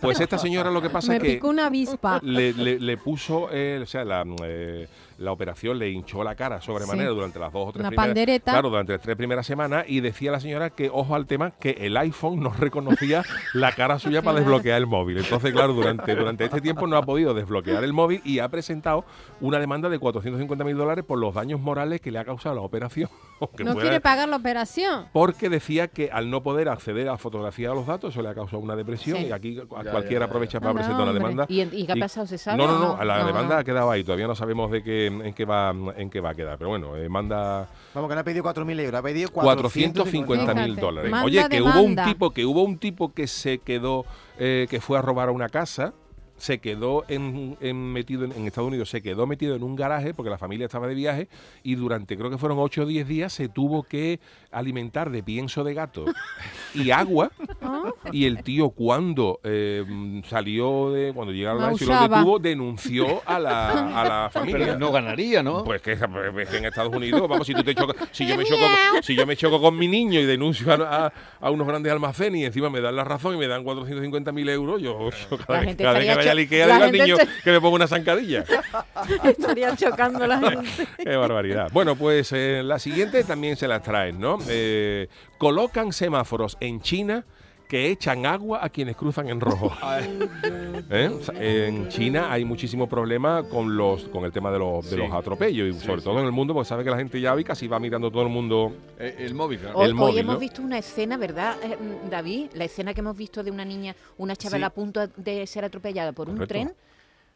Pues 0.00 0.20
esta 0.20 0.36
señora 0.38 0.70
lo 0.70 0.82
que 0.82 0.90
pasa 0.90 1.08
me 1.12 1.16
es 1.16 1.22
que 1.22 1.32
picó 1.34 1.48
una 1.48 1.66
avispa. 1.66 2.20
le, 2.22 2.52
le- 2.52 2.78
le 2.80 2.96
puso, 2.98 3.48
eh, 3.52 3.80
o 3.82 3.86
sea, 3.86 4.04
la, 4.04 4.24
eh, 4.44 4.86
la 5.18 5.32
operación 5.32 5.78
le 5.78 5.88
hinchó 5.90 6.22
la 6.24 6.34
cara 6.34 6.60
sobremanera 6.60 7.08
Sí. 7.10 7.14
durante 7.14 7.38
las 7.38 7.52
dos 7.52 7.68
o 7.68 7.72
tres 7.72 7.80
Una 7.80 7.88
primeras 7.90 8.06
pandereta. 8.08 8.52
Claro, 8.52 8.68
durante 8.70 8.92
las 8.92 9.00
tres 9.02 9.16
primeras 9.16 9.46
semanas 9.46 9.84
y 9.88 10.00
decía 10.00 10.32
la 10.32 10.40
señora 10.40 10.70
que, 10.70 10.90
ojo 10.90 11.14
al 11.14 11.26
tema, 11.26 11.52
que 11.52 11.70
el 11.80 11.96
iPhone 12.10 12.40
no 12.40 12.50
reconocía 12.50 13.22
la 13.54 13.72
cara 13.72 13.98
suya 13.98 14.22
para 14.22 14.40
desbloquear 14.40 14.78
el 14.78 14.86
móvil. 14.86 15.18
Entonces, 15.18 15.52
claro, 15.52 15.72
durante, 15.72 16.14
durante 16.14 16.44
este 16.44 16.60
tiempo 16.60 16.86
no 16.86 16.96
ha 16.96 17.02
podido 17.02 17.34
desbloquear 17.34 17.84
el 17.84 17.92
móvil 17.92 18.20
y 18.24 18.40
ha 18.40 18.48
presentado 18.48 19.04
una 19.40 19.58
demanda 19.58 19.88
de 19.88 19.98
450 19.98 20.64
mil 20.64 20.76
dólares 20.76 21.04
por 21.04 21.18
los 21.18 21.34
daños 21.34 21.60
morales 21.60 22.00
que 22.00 22.10
le 22.10 22.18
ha 22.18 22.24
causado 22.24 22.54
la 22.56 22.62
operación. 22.62 23.08
No 23.64 23.74
quiere 23.76 24.00
pagar 24.00 24.28
la 24.28 24.36
operación. 24.36 25.06
porque 25.12 25.48
decía 25.48 25.88
que 25.88 26.10
al 26.10 26.30
no 26.30 26.42
poder 26.42 26.68
acceder 26.68 27.08
a 27.08 27.12
la 27.12 27.18
fotografía 27.18 27.70
de 27.70 27.74
los 27.74 27.86
datos, 27.86 28.12
eso 28.14 28.22
le 28.22 28.28
ha 28.28 28.34
causado 28.34 28.58
una 28.62 28.76
depresión 28.76 29.18
Sí. 29.18 29.26
y 29.26 29.32
aquí 29.32 29.58
a 29.58 29.62
Ya, 29.82 29.90
cualquiera 29.90 30.04
ya, 30.10 30.18
ya. 30.18 30.24
aprovecha 30.26 30.60
para 30.60 30.74
presentar 30.74 31.02
una 31.02 31.10
hombre. 31.10 31.24
demanda. 31.28 31.46
¿Y, 31.48 31.60
y 31.62 31.86
qué 31.86 31.92
ha 31.92 31.96
pasado? 31.96 32.26
¿Se 32.26 32.38
sabe? 32.38 32.58
No, 32.58 32.66
no, 32.66 32.92
o 32.92 32.96
no, 32.98 33.04
la 33.04 33.18
No, 33.20 33.26
demanda 33.26 33.54
no. 33.54 33.60
ha 33.60 33.64
quedado 33.64 33.90
ahí, 33.90 34.04
todavía 34.04 34.26
no 34.26 34.34
sabemos 34.34 34.70
de 34.70 34.82
qué, 34.82 35.06
en, 35.06 35.32
qué 35.34 35.44
va, 35.44 35.74
en 35.96 36.10
qué 36.10 36.20
va 36.20 36.30
a 36.30 36.34
quedar, 36.34 36.58
pero 36.58 36.70
bueno, 36.70 36.96
eh, 36.96 37.08
manda 37.08 37.68
Vamos, 37.94 38.08
que 38.08 38.14
no 38.14 38.20
ha 38.20 38.24
pedido 38.24 38.44
4.000 38.44 38.80
euros, 38.80 38.98
ha 38.98 39.02
pedido 39.02 39.30
450 39.30 40.54
mil 40.54 40.64
Fíjate, 40.64 40.80
dólares. 40.80 41.10
manda 41.10 41.26
Oye, 41.26 41.48
que 41.48 41.62
hubo 41.62 41.80
un 41.80 41.96
tipo, 41.96 42.30
que 42.30 42.44
hubo 42.46 42.62
un 42.62 42.78
tipo 42.78 43.12
que 43.12 43.26
se 43.26 43.58
quedó, 43.58 44.04
eh, 44.38 44.66
que 44.70 44.80
fue 44.80 44.98
a 44.98 45.02
robar 45.02 45.28
a 45.28 45.32
una 45.32 45.48
casa, 45.48 45.92
se 46.40 46.58
quedó 46.58 47.04
en, 47.08 47.56
en- 47.60 47.92
metido 47.92 48.24
en, 48.24 48.32
en 48.32 48.46
Estados 48.46 48.68
Unidos, 48.68 48.90
se 48.90 49.00
quedó 49.02 49.26
metido 49.26 49.54
en 49.54 49.62
un 49.62 49.76
garaje 49.76 50.14
porque 50.14 50.30
la 50.30 50.38
familia 50.38 50.66
estaba 50.66 50.86
de 50.86 50.94
viaje 50.94 51.28
y 51.62 51.74
durante 51.76 52.16
creo 52.16 52.30
que 52.30 52.38
fueron 52.38 52.58
8 52.58 52.82
o 52.82 52.86
10 52.86 53.06
días 53.06 53.32
se 53.32 53.48
tuvo 53.48 53.82
que 53.82 54.20
alimentar 54.50 55.10
de 55.10 55.22
pienso 55.22 55.62
de 55.64 55.74
gato 55.74 56.04
y 56.74 56.90
agua. 56.90 57.30
Ah, 57.62 57.90
y 58.12 58.24
el 58.26 58.42
tío 58.42 58.70
cuando 58.70 59.38
eh, 59.44 59.84
salió 60.28 60.90
de 60.92 61.12
cuando 61.12 61.32
llegaron 61.32 61.62
a 61.62 61.72
y 61.72 61.84
lo 61.84 62.00
detuvo 62.08 62.38
denunció 62.38 63.22
a 63.26 63.38
la, 63.38 64.00
a 64.00 64.04
la 64.08 64.30
familia. 64.32 64.58
Pero 64.66 64.78
no 64.78 64.90
ganaría, 64.92 65.42
¿no? 65.42 65.62
pues 65.64 65.82
que, 65.82 65.92
en 65.92 66.64
Estados 66.64 66.94
Unidos, 66.94 67.28
vamos, 67.28 67.46
si 67.46 67.54
tú 67.54 67.62
te 67.62 67.74
chocas, 67.74 67.96
si 68.12 68.26
yo 68.26 68.36
me 68.36 68.44
choco, 68.44 68.64
si 69.02 69.14
yo 69.14 69.26
me 69.26 69.36
choco 69.36 69.60
con 69.60 69.76
mi 69.76 69.88
niño 69.88 70.18
y 70.20 70.24
denuncio 70.24 70.72
a, 70.72 71.06
a- 71.06 71.12
a 71.40 71.50
unos 71.50 71.66
grandes 71.66 71.92
almacenes 71.92 72.40
y 72.40 72.44
encima 72.44 72.70
me 72.70 72.80
dan 72.80 72.96
la 72.96 73.04
razón 73.04 73.34
y 73.34 73.38
me 73.38 73.46
dan 73.46 73.62
450 73.64 74.32
mil 74.32 74.48
euros, 74.48 74.80
yo, 74.80 75.10
yo 75.10 75.36
cada, 75.38 75.54
La 75.54 75.58
vez, 75.60 75.68
gente 75.68 75.84
cada 75.84 75.98
vez 75.98 76.04
que 76.06 76.10
estaría 76.10 76.16
vaya 76.16 76.29
al 76.30 76.38
Ikea 76.38 76.66
digo 76.66 76.84
al 76.84 76.92
niño 76.92 77.16
que 77.44 77.50
me 77.50 77.60
ponga 77.60 77.76
una 77.76 77.88
zancadilla. 77.88 78.44
Estaría 79.24 79.76
chocando 79.76 80.26
la 80.26 80.38
gente. 80.38 80.86
Qué 81.04 81.16
barbaridad. 81.16 81.70
Bueno, 81.72 81.96
pues 81.96 82.32
eh, 82.32 82.62
la 82.64 82.78
siguiente 82.78 83.24
también 83.24 83.56
se 83.56 83.68
las 83.68 83.82
traen, 83.82 84.20
¿no? 84.20 84.38
Eh, 84.48 85.08
colocan 85.38 85.92
semáforos 85.92 86.56
en 86.60 86.80
China 86.80 87.24
que 87.70 87.88
echan 87.90 88.26
agua 88.26 88.58
a 88.62 88.68
quienes 88.68 88.96
cruzan 88.96 89.28
en 89.28 89.40
rojo. 89.40 89.72
¿Eh? 90.90 91.08
O 91.08 91.22
sea, 91.22 91.34
En 91.40 91.88
China 91.88 92.32
hay 92.32 92.44
muchísimo 92.44 92.88
problema 92.88 93.44
con 93.44 93.76
los 93.76 94.02
con 94.08 94.24
el 94.24 94.32
tema 94.32 94.50
de 94.50 94.58
los, 94.58 94.84
de 94.90 94.90
Sí. 94.90 94.96
los 94.96 95.12
atropellos 95.12 95.68
y 95.68 95.78
Sí, 95.78 95.86
sobre 95.86 96.00
sí. 96.00 96.04
todo 96.04 96.18
en 96.18 96.26
el 96.26 96.32
mundo, 96.32 96.52
porque 96.52 96.68
sabe 96.68 96.82
que 96.82 96.90
la 96.90 96.96
gente 96.96 97.20
ya 97.20 97.32
hoy 97.32 97.44
casi 97.44 97.68
va 97.68 97.78
mirando 97.78 98.10
todo 98.10 98.22
el 98.24 98.28
mundo. 98.28 98.72
Eh, 98.98 99.14
el 99.20 99.34
móvil. 99.34 99.60
¿no? 99.62 99.70
Hoy, 99.74 99.84
El 99.86 99.92
hoy 99.92 99.98
móvil, 99.98 100.18
hemos 100.18 100.34
¿no? 100.34 100.40
visto 100.40 100.62
una 100.62 100.78
escena, 100.78 101.16
¿verdad, 101.16 101.56
eh, 101.62 101.76
mm, 101.76 102.10
David? 102.10 102.48
La 102.54 102.64
escena 102.64 102.92
que 102.92 103.00
hemos 103.00 103.16
visto 103.16 103.44
de 103.44 103.50
una 103.52 103.64
niña, 103.64 103.94
una 104.18 104.34
chavala 104.34 104.66
Sí. 104.66 104.70
a 104.70 104.74
punto 104.74 105.06
de 105.16 105.46
ser 105.46 105.64
atropellada 105.64 106.12
por 106.12 106.28
un 106.28 106.44
tren. 106.48 106.72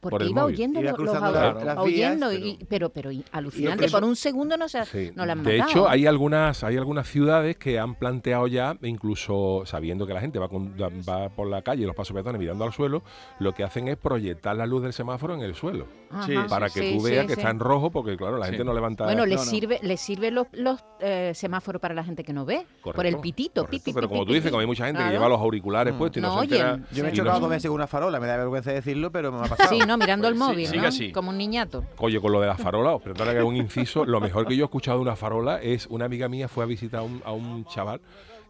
Por 0.04 0.10
Porque 0.10 0.24
el 0.26 0.30
iba 0.30 0.42
móvil. 0.42 0.54
oyendo 0.54 0.80
Iba 0.80 0.90
los, 0.92 0.98
los 1.00 1.76
oyendo, 1.78 2.28
vías, 2.30 2.40
y- 2.60 2.64
pero, 2.68 2.90
pero 2.90 3.10
alucinante. 3.32 3.88
Por 3.88 4.04
un 4.04 4.16
segundo 4.16 4.56
no 4.56 4.68
se, 4.68 4.84
Sí. 4.84 5.10
no 5.14 5.24
la 5.26 5.32
han 5.32 5.42
de 5.42 5.58
matado. 5.58 5.70
hecho, 5.70 5.88
hay 5.88 6.06
algunas, 6.06 6.62
hay 6.62 6.76
algunas 6.76 7.08
ciudades 7.08 7.56
que 7.56 7.78
han 7.78 7.94
planteado 7.94 8.46
ya, 8.46 8.76
incluso 8.82 9.62
sabiendo 9.66 10.06
que 10.06 10.14
la 10.14 10.20
gente 10.20 10.38
va, 10.38 10.48
con- 10.48 10.74
va 10.78 11.28
por 11.30 11.48
la 11.48 11.62
calle, 11.62 11.86
los 11.86 11.94
pasos 11.96 12.14
peatones 12.14 12.38
mirando 12.40 12.64
al 12.64 12.72
suelo, 12.72 13.02
lo 13.38 13.52
que 13.54 13.64
hacen 13.64 13.88
es 13.88 13.96
proyectar 13.96 14.56
la 14.56 14.66
luz 14.66 14.82
del 14.82 14.92
semáforo 14.92 15.34
en 15.34 15.40
el 15.40 15.54
suelo. 15.54 15.86
Ajá. 16.10 16.46
Para 16.48 16.68
que 16.68 16.80
Sí, 16.80 16.94
tú 16.98 17.04
sí, 17.04 17.10
veas 17.10 17.26
que 17.26 17.34
sí. 17.34 17.40
está 17.40 17.50
en 17.50 17.58
rojo, 17.58 17.90
porque 17.90 18.16
claro, 18.16 18.38
la 18.38 18.46
Sí. 18.46 18.50
gente 18.52 18.64
no 18.64 18.74
levanta. 18.74 19.04
Bueno, 19.04 19.26
le 19.26 19.34
No, 19.36 19.44
no. 19.44 19.50
sirve, 19.50 19.78
le 19.82 19.96
sirve 19.96 20.30
los, 20.30 20.46
los 20.52 20.80
eh, 21.00 21.32
semáforos 21.34 21.80
para 21.82 21.94
la 21.94 22.04
gente 22.04 22.22
que 22.24 22.32
no 22.32 22.44
ve. 22.44 22.66
por 22.82 23.06
el 23.06 23.18
pitito. 23.18 23.62
pi, 23.66 23.78
correcto, 23.78 23.92
pero 23.94 24.08
como 24.08 24.24
tú 24.26 24.32
dices, 24.32 24.50
como 24.50 24.60
hay 24.60 24.66
mucha 24.66 24.86
gente 24.86 25.02
que 25.02 25.10
lleva 25.10 25.28
los 25.28 25.40
auriculares 25.40 25.94
Mm. 25.94 25.98
puestos 25.98 26.18
y 26.18 26.20
no, 26.20 26.38
se 26.38 26.44
entera. 26.44 26.78
Yo 26.92 27.02
me 27.02 27.10
he 27.10 27.12
chocado 27.12 27.40
dos 27.40 27.50
veces 27.50 27.68
con 27.68 27.74
una 27.76 27.86
farola, 27.86 28.20
me 28.20 28.26
da 28.26 28.36
vergüenza 28.36 28.72
decirlo, 28.72 29.10
pero 29.10 29.32
me 29.32 29.38
ha 29.38 29.48
pasado. 29.48 29.70
No, 29.96 30.04
mirando 30.04 30.28
el 30.28 30.34
Pues 30.34 30.48
sí, 30.48 30.52
móvil, 30.72 30.80
¿no? 30.82 30.88
así. 30.88 31.12
Como 31.12 31.30
un 31.30 31.38
niñato. 31.38 31.84
Oye, 31.98 32.20
con 32.20 32.32
lo 32.32 32.40
de 32.40 32.46
la 32.46 32.56
farola, 32.56 32.92
os 32.94 33.02
perdona 33.02 33.32
que 33.32 33.38
haga 33.38 33.46
un 33.46 33.56
inciso, 33.56 34.04
lo 34.04 34.20
mejor 34.20 34.46
que 34.46 34.56
yo 34.56 34.64
he 34.64 34.66
escuchado 34.66 34.98
de 34.98 35.02
una 35.02 35.16
farola 35.16 35.60
es 35.62 35.86
una 35.86 36.04
amiga 36.04 36.28
mía 36.28 36.48
fue 36.48 36.64
a 36.64 36.66
visitar 36.66 37.00
a 37.00 37.02
un, 37.02 37.22
a 37.24 37.32
un 37.32 37.64
chaval 37.66 38.00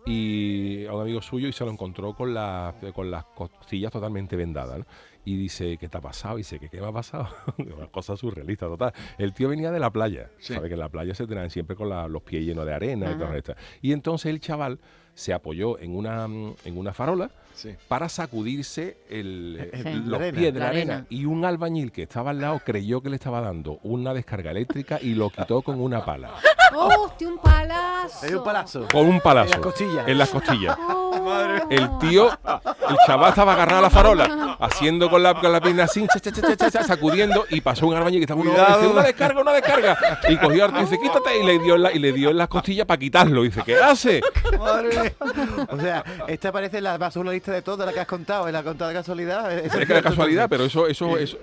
y 0.06 0.84
a 0.86 0.92
un 0.92 1.00
amigo 1.02 1.22
suyo 1.22 1.48
y 1.48 1.52
se 1.52 1.64
lo 1.64 1.70
encontró 1.70 2.12
con, 2.14 2.34
la- 2.34 2.74
con 2.94 3.10
las 3.10 3.24
costillas 3.24 3.90
totalmente 3.90 4.36
vendadas. 4.36 4.78
¿no? 4.80 4.86
Y 5.24 5.36
dice, 5.36 5.78
¿qué 5.78 5.88
te 5.88 5.96
ha 5.96 6.00
pasado? 6.02 6.34
Y 6.34 6.38
dice, 6.42 6.58
¿qué, 6.58 6.68
qué 6.68 6.80
me 6.80 6.88
ha 6.88 6.92
pasado? 6.92 7.28
Una 7.58 7.86
cosa 7.86 8.14
surrealista, 8.16 8.66
total. 8.66 8.92
El 9.16 9.32
tío 9.32 9.48
venía 9.48 9.70
de 9.70 9.80
la 9.80 9.90
playa. 9.90 10.30
Sí. 10.38 10.52
Sabe 10.52 10.68
que 10.68 10.74
en 10.74 10.80
la 10.80 10.90
playa 10.90 11.14
se 11.14 11.26
traen 11.26 11.48
siempre 11.50 11.74
con 11.76 11.88
la- 11.88 12.06
los 12.08 12.22
pies 12.22 12.44
llenos 12.44 12.66
de 12.66 12.74
arena 12.74 13.12
y 13.12 13.18
todo 13.18 13.32
esto. 13.34 13.54
Y 13.80 13.92
entonces 13.92 14.26
el 14.30 14.40
chaval 14.40 14.78
se 15.14 15.32
apoyó 15.32 15.78
en 15.78 15.96
una, 15.96 16.24
en 16.24 16.76
una 16.78 16.92
farola 16.92 17.30
Sí. 17.54 17.70
para 17.86 18.08
sacudirse 18.08 18.96
el- 19.08 19.70
Sí. 19.84 19.92
los 20.06 20.18
arena. 20.20 20.38
pies 20.38 20.52
de 20.54 20.58
la, 20.58 20.64
La 20.66 20.70
arena. 20.70 20.92
arena. 20.94 21.06
Y 21.08 21.24
un 21.24 21.44
albañil 21.44 21.92
que 21.92 22.02
estaba 22.02 22.30
al 22.30 22.40
lado 22.40 22.60
creyó 22.64 23.00
que 23.00 23.10
le 23.10 23.14
estaba 23.16 23.40
dando 23.40 23.78
una 23.84 24.12
descarga 24.12 24.50
eléctrica 24.50 24.98
y 25.00 25.14
lo 25.14 25.30
quitó 25.30 25.62
con 25.62 25.80
una 25.80 26.04
pala. 26.04 26.30
¡Hostia, 26.74 27.28
un 27.28 27.38
palazo! 27.38 28.26
Un 28.38 28.42
palazo. 28.42 28.88
Con 28.90 29.06
un 29.06 29.20
palazo. 29.20 29.46
En 29.46 29.50
las 29.52 29.60
costillas. 29.60 30.08
En 30.08 30.18
las 30.18 30.30
costillas. 30.30 30.76
Oh. 31.26 31.32
El 31.70 31.88
tío, 32.00 32.28
el 32.30 32.96
chaval 33.06 33.30
estaba 33.30 33.54
agarrado 33.54 33.78
a 33.78 33.82
la 33.82 33.88
farola, 33.90 34.56
haciendo 34.60 35.08
con 35.08 35.22
la, 35.22 35.32
con 35.40 35.50
la 35.52 35.60
pierna 35.60 35.84
así, 35.84 36.04
cha, 36.12 36.20
cha, 36.20 36.30
cha, 36.30 36.42
cha, 36.42 36.56
cha, 36.56 36.70
cha, 36.70 36.82
sacudiendo, 36.84 37.46
y 37.48 37.62
pasó 37.62 37.86
un 37.86 37.94
albañil 37.94 38.18
que 38.18 38.24
estaba 38.24 38.42
uno, 38.42 38.50
Cuidado. 38.50 38.80
dice, 38.80 38.92
una 38.92 39.02
descarga, 39.04 39.40
una 39.40 39.52
descarga. 39.52 39.96
Y 40.28 40.36
cogió 40.36 40.62
a 40.62 40.64
Arturo 40.66 40.82
y 40.82 40.84
dice, 40.84 40.98
quítate, 41.00 41.40
y 41.40 41.46
le 41.46 41.58
dio 41.60 41.76
en 41.76 41.82
la, 41.82 41.92
y 41.92 41.98
le 41.98 42.12
dio 42.12 42.28
en 42.30 42.36
las 42.36 42.48
costillas 42.48 42.84
para 42.86 42.98
quitarlo. 42.98 43.42
Dice, 43.42 43.62
¿qué 43.64 43.76
hace? 43.76 44.20
Madre. 44.58 45.03
O 45.68 45.80
sea, 45.80 46.04
esta 46.28 46.52
parece 46.52 46.80
la 46.80 46.98
más 46.98 47.16
lista 47.16 47.52
de 47.52 47.62
todas, 47.62 47.86
la 47.86 47.92
que 47.92 48.00
has 48.00 48.06
contado, 48.06 48.50
la 48.50 48.62
contada 48.62 48.90
de 48.90 48.96
casualidad. 48.96 49.52
Es 49.52 49.72
que 49.74 49.82
era 49.82 50.02
casualidad, 50.02 50.48
pero 50.48 50.64
eso, 50.64 50.86
eso, 50.86 51.16
eso, 51.18 51.38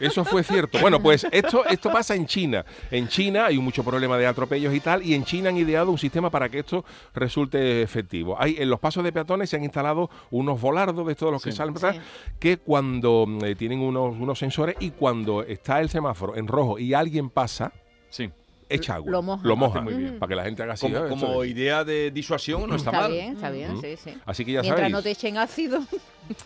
eso 0.00 0.24
fue 0.24 0.42
cierto. 0.42 0.78
Bueno, 0.80 1.00
pues 1.02 1.26
esto, 1.30 1.64
esto 1.66 1.90
pasa 1.90 2.14
en 2.14 2.26
China. 2.26 2.64
En 2.90 3.08
China 3.08 3.46
hay 3.46 3.58
mucho 3.58 3.82
problema 3.84 4.18
de 4.18 4.26
atropellos 4.26 4.74
y 4.74 4.80
tal, 4.80 5.02
y 5.02 5.14
en 5.14 5.24
China 5.24 5.48
han 5.50 5.56
ideado 5.56 5.90
un 5.90 5.98
sistema 5.98 6.30
para 6.30 6.48
que 6.48 6.60
esto 6.60 6.84
resulte 7.14 7.82
efectivo. 7.82 8.36
Hay 8.38 8.56
en 8.58 8.70
los 8.70 8.80
pasos 8.80 9.04
de 9.04 9.12
peatones 9.12 9.50
se 9.50 9.56
han 9.56 9.64
instalado 9.64 10.10
unos 10.30 10.60
volardos 10.60 11.06
de 11.06 11.14
todos 11.14 11.32
los 11.32 11.42
que 11.42 11.52
salen 11.52 11.76
atrás, 11.76 11.96
que 12.38 12.58
cuando 12.58 13.26
eh, 13.42 13.54
tienen 13.54 13.80
unos, 13.80 14.16
unos 14.18 14.38
sensores 14.38 14.76
y 14.80 14.90
cuando 14.90 15.42
está 15.42 15.80
el 15.80 15.88
semáforo 15.88 16.36
en 16.36 16.46
rojo 16.46 16.78
y 16.78 16.94
alguien 16.94 17.30
pasa, 17.30 17.72
Sí. 18.12 18.30
Echa 18.74 18.94
agua. 18.96 19.10
Lo 19.12 19.22
moja. 19.56 19.78
Hace 19.80 19.84
muy 19.90 19.94
bien. 19.94 20.18
Para 20.18 20.28
que 20.30 20.34
la 20.36 20.44
gente 20.44 20.62
haga 20.62 20.72
así. 20.74 20.86
Como, 20.86 20.96
"Ah, 20.96 21.08
esto 21.08 21.26
como 21.26 21.42
es". 21.44 21.50
idea 21.50 21.84
de 21.84 22.10
disuasión 22.10 22.68
no 22.68 22.76
está, 22.76 22.90
Está 22.90 23.02
mal. 23.02 23.12
bien, 23.12 23.32
está 23.34 23.50
bien, 23.50 23.74
Mm. 23.74 23.80
sí, 23.80 23.96
sí. 23.96 24.14
Así 24.26 24.44
que 24.44 24.52
ya 24.52 24.60
Mientras 24.62 24.78
sabéis. 24.80 24.92
no 24.92 25.02
te 25.02 25.10
echen 25.10 25.38
ácido. 25.38 25.80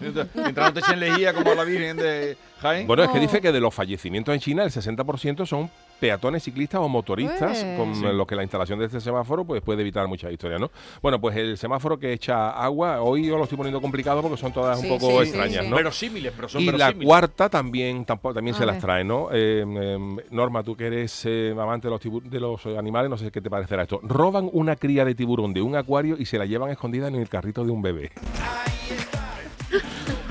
Mientras 0.00 0.28
no 0.56 0.72
te 0.72 0.80
echen 0.80 1.00
lejía 1.00 1.32
como 1.34 1.54
la 1.54 1.64
Virgen 1.64 1.96
de 1.98 2.36
Jaén. 2.60 2.86
Bueno, 2.86 3.04
es 3.04 3.10
que 3.10 3.18
Oh. 3.18 3.20
dice 3.20 3.40
que 3.40 3.52
de 3.52 3.60
los 3.60 3.74
fallecimientos 3.74 4.34
en 4.34 4.40
China, 4.40 4.64
el 4.64 4.70
60% 4.70 5.46
son 5.46 5.70
peatones, 5.98 6.42
ciclistas 6.42 6.80
o 6.80 6.88
motoristas, 6.88 7.62
Pues. 7.64 7.76
con 7.78 7.94
Sí. 7.94 8.04
lo 8.12 8.26
que 8.26 8.36
la 8.36 8.42
instalación 8.42 8.78
de 8.78 8.86
este 8.86 9.00
semáforo 9.00 9.44
pues 9.44 9.62
puede 9.62 9.80
evitar 9.82 10.06
muchas 10.08 10.32
historias, 10.32 10.60
¿no? 10.60 10.70
Bueno, 11.02 11.20
pues 11.20 11.36
el 11.36 11.56
semáforo 11.58 11.98
que 11.98 12.12
echa 12.12 12.50
agua, 12.50 13.00
hoy 13.02 13.26
yo 13.26 13.36
lo 13.36 13.44
estoy 13.44 13.56
poniendo 13.56 13.80
complicado 13.80 14.22
porque 14.22 14.36
son 14.36 14.52
todas 14.52 14.80
Sí, 14.80 14.88
un 14.90 14.98
poco 14.98 15.10
sí, 15.22 15.28
extrañas, 15.28 15.64
sí. 15.64 15.70
¿no? 15.70 15.76
Verosímiles, 15.76 16.32
pero 16.34 16.48
son 16.48 16.60
y 16.62 16.66
la 16.72 16.92
cuarta 16.92 17.48
también 17.48 18.04
tampoco, 18.04 18.34
también 18.34 18.54
A 18.54 18.58
se 18.58 18.66
las 18.66 18.78
trae, 18.78 19.04
¿no? 19.04 19.28
Eh, 19.32 19.64
eh, 19.66 20.16
Norma, 20.30 20.62
tú 20.62 20.76
que 20.76 20.86
eres 20.86 21.22
eh, 21.26 21.54
amante 21.58 21.88
de 21.88 21.92
los, 21.92 22.30
de 22.30 22.40
los 22.40 22.66
animales, 22.78 23.10
no 23.10 23.16
sé 23.16 23.30
qué 23.30 23.40
te 23.40 23.50
parecerá 23.50 23.82
esto. 23.84 24.00
Roban 24.02 24.48
una 24.52 24.76
cría 24.76 25.04
de 25.04 25.14
tiburón 25.14 25.52
de 25.54 25.62
un 25.62 25.76
acuario 25.76 26.16
y 26.18 26.26
se 26.26 26.38
la 26.38 26.46
llevan 26.46 26.70
escondida 26.70 27.08
en 27.08 27.14
el 27.16 27.28
carrito 27.28 27.64
de 27.64 27.70
un 27.70 27.82
bebé. 27.82 28.10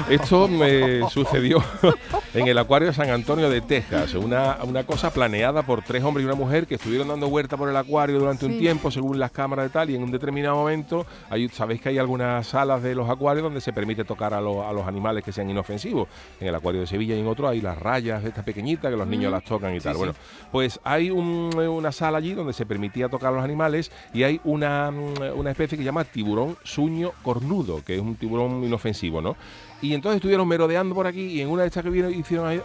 Esto 0.10 0.48
me 0.48 1.02
sucedió 1.10 1.64
en 2.36 2.48
el 2.48 2.58
acuario 2.60 2.90
de 2.90 2.94
San 2.94 3.10
Antonio 3.10 3.50
de 3.50 3.62
Texas, 3.62 4.14
una, 4.14 4.60
una 4.64 4.84
cosa 4.86 5.12
planeada 5.12 5.64
por 5.64 5.82
tres 5.82 6.04
hombres 6.04 6.24
y 6.24 6.28
una 6.28 6.36
mujer 6.36 6.68
que 6.68 6.76
estuvieron 6.76 7.08
dando 7.08 7.28
vuelta 7.28 7.58
por 7.58 7.70
el 7.70 7.76
acuario 7.76 8.20
durante 8.20 8.46
un 8.46 8.58
tiempo, 8.60 8.92
según 8.92 9.18
las 9.18 9.32
cámaras 9.32 9.68
y 9.68 9.74
tal, 9.74 9.90
y 9.90 9.96
en 9.96 10.04
un 10.04 10.12
determinado 10.12 10.58
momento, 10.58 11.08
hay, 11.30 11.50
sabéis 11.50 11.82
que 11.82 11.90
hay 11.90 11.98
algunas 11.98 12.46
salas 12.46 12.84
de 12.84 12.94
los 12.94 13.10
acuarios 13.10 13.44
donde 13.44 13.62
se 13.62 13.74
permite 13.74 14.04
tocar 14.04 14.34
a, 14.36 14.42
los- 14.42 14.64
a 14.64 14.72
los 14.74 14.86
animales 14.88 15.24
que 15.24 15.32
sean 15.32 15.50
inofensivos. 15.50 16.08
En 16.40 16.48
el 16.48 16.56
acuario 16.56 16.82
de 16.82 16.88
Sevilla 16.88 17.16
y 17.16 17.20
en 17.22 17.28
otro 17.28 17.48
hay 17.48 17.62
las 17.62 17.78
rayas 17.80 18.24
estas 18.24 18.46
pequeñitas 18.46 18.92
que 18.92 18.98
los 18.98 19.08
niños 19.08 19.32
las 19.32 19.44
tocan 19.44 19.74
y 19.76 19.80
tal. 19.80 19.94
Bueno, 19.98 20.14
pues 20.52 20.80
hay 20.84 21.10
un- 21.10 21.50
una 21.58 21.92
sala 21.92 22.20
allí 22.20 22.34
donde 22.34 22.54
se 22.54 22.66
permitía 22.68 23.10
tocar 23.10 23.34
a 23.34 23.36
los 23.38 23.44
animales 23.44 23.92
y 24.14 24.22
hay 24.22 24.40
una, 24.44 24.92
mm, 24.92 25.38
una 25.40 25.50
especie 25.50 25.78
que 25.78 25.82
se 25.84 25.86
llama 25.86 26.04
tiburón 26.04 26.58
suño 26.64 27.12
cornudo, 27.24 27.82
que 27.84 27.96
es 27.96 28.02
un 28.02 28.16
tiburón 28.16 28.64
inofensivo, 28.64 29.20
¿no? 29.20 29.36
Y 29.82 29.94
entonces 29.94 30.16
estuvieron 30.18 30.48
merodeando 30.48 30.96
por 30.96 31.06
aquí 31.06 31.22
y 31.26 31.42
en 31.42 31.50
una 31.50 31.62
de 31.64 31.68
estas 31.68 31.84
que 31.84 31.90
vieron 31.90 32.14
hicieron 32.14 32.48
ahí, 32.48 32.62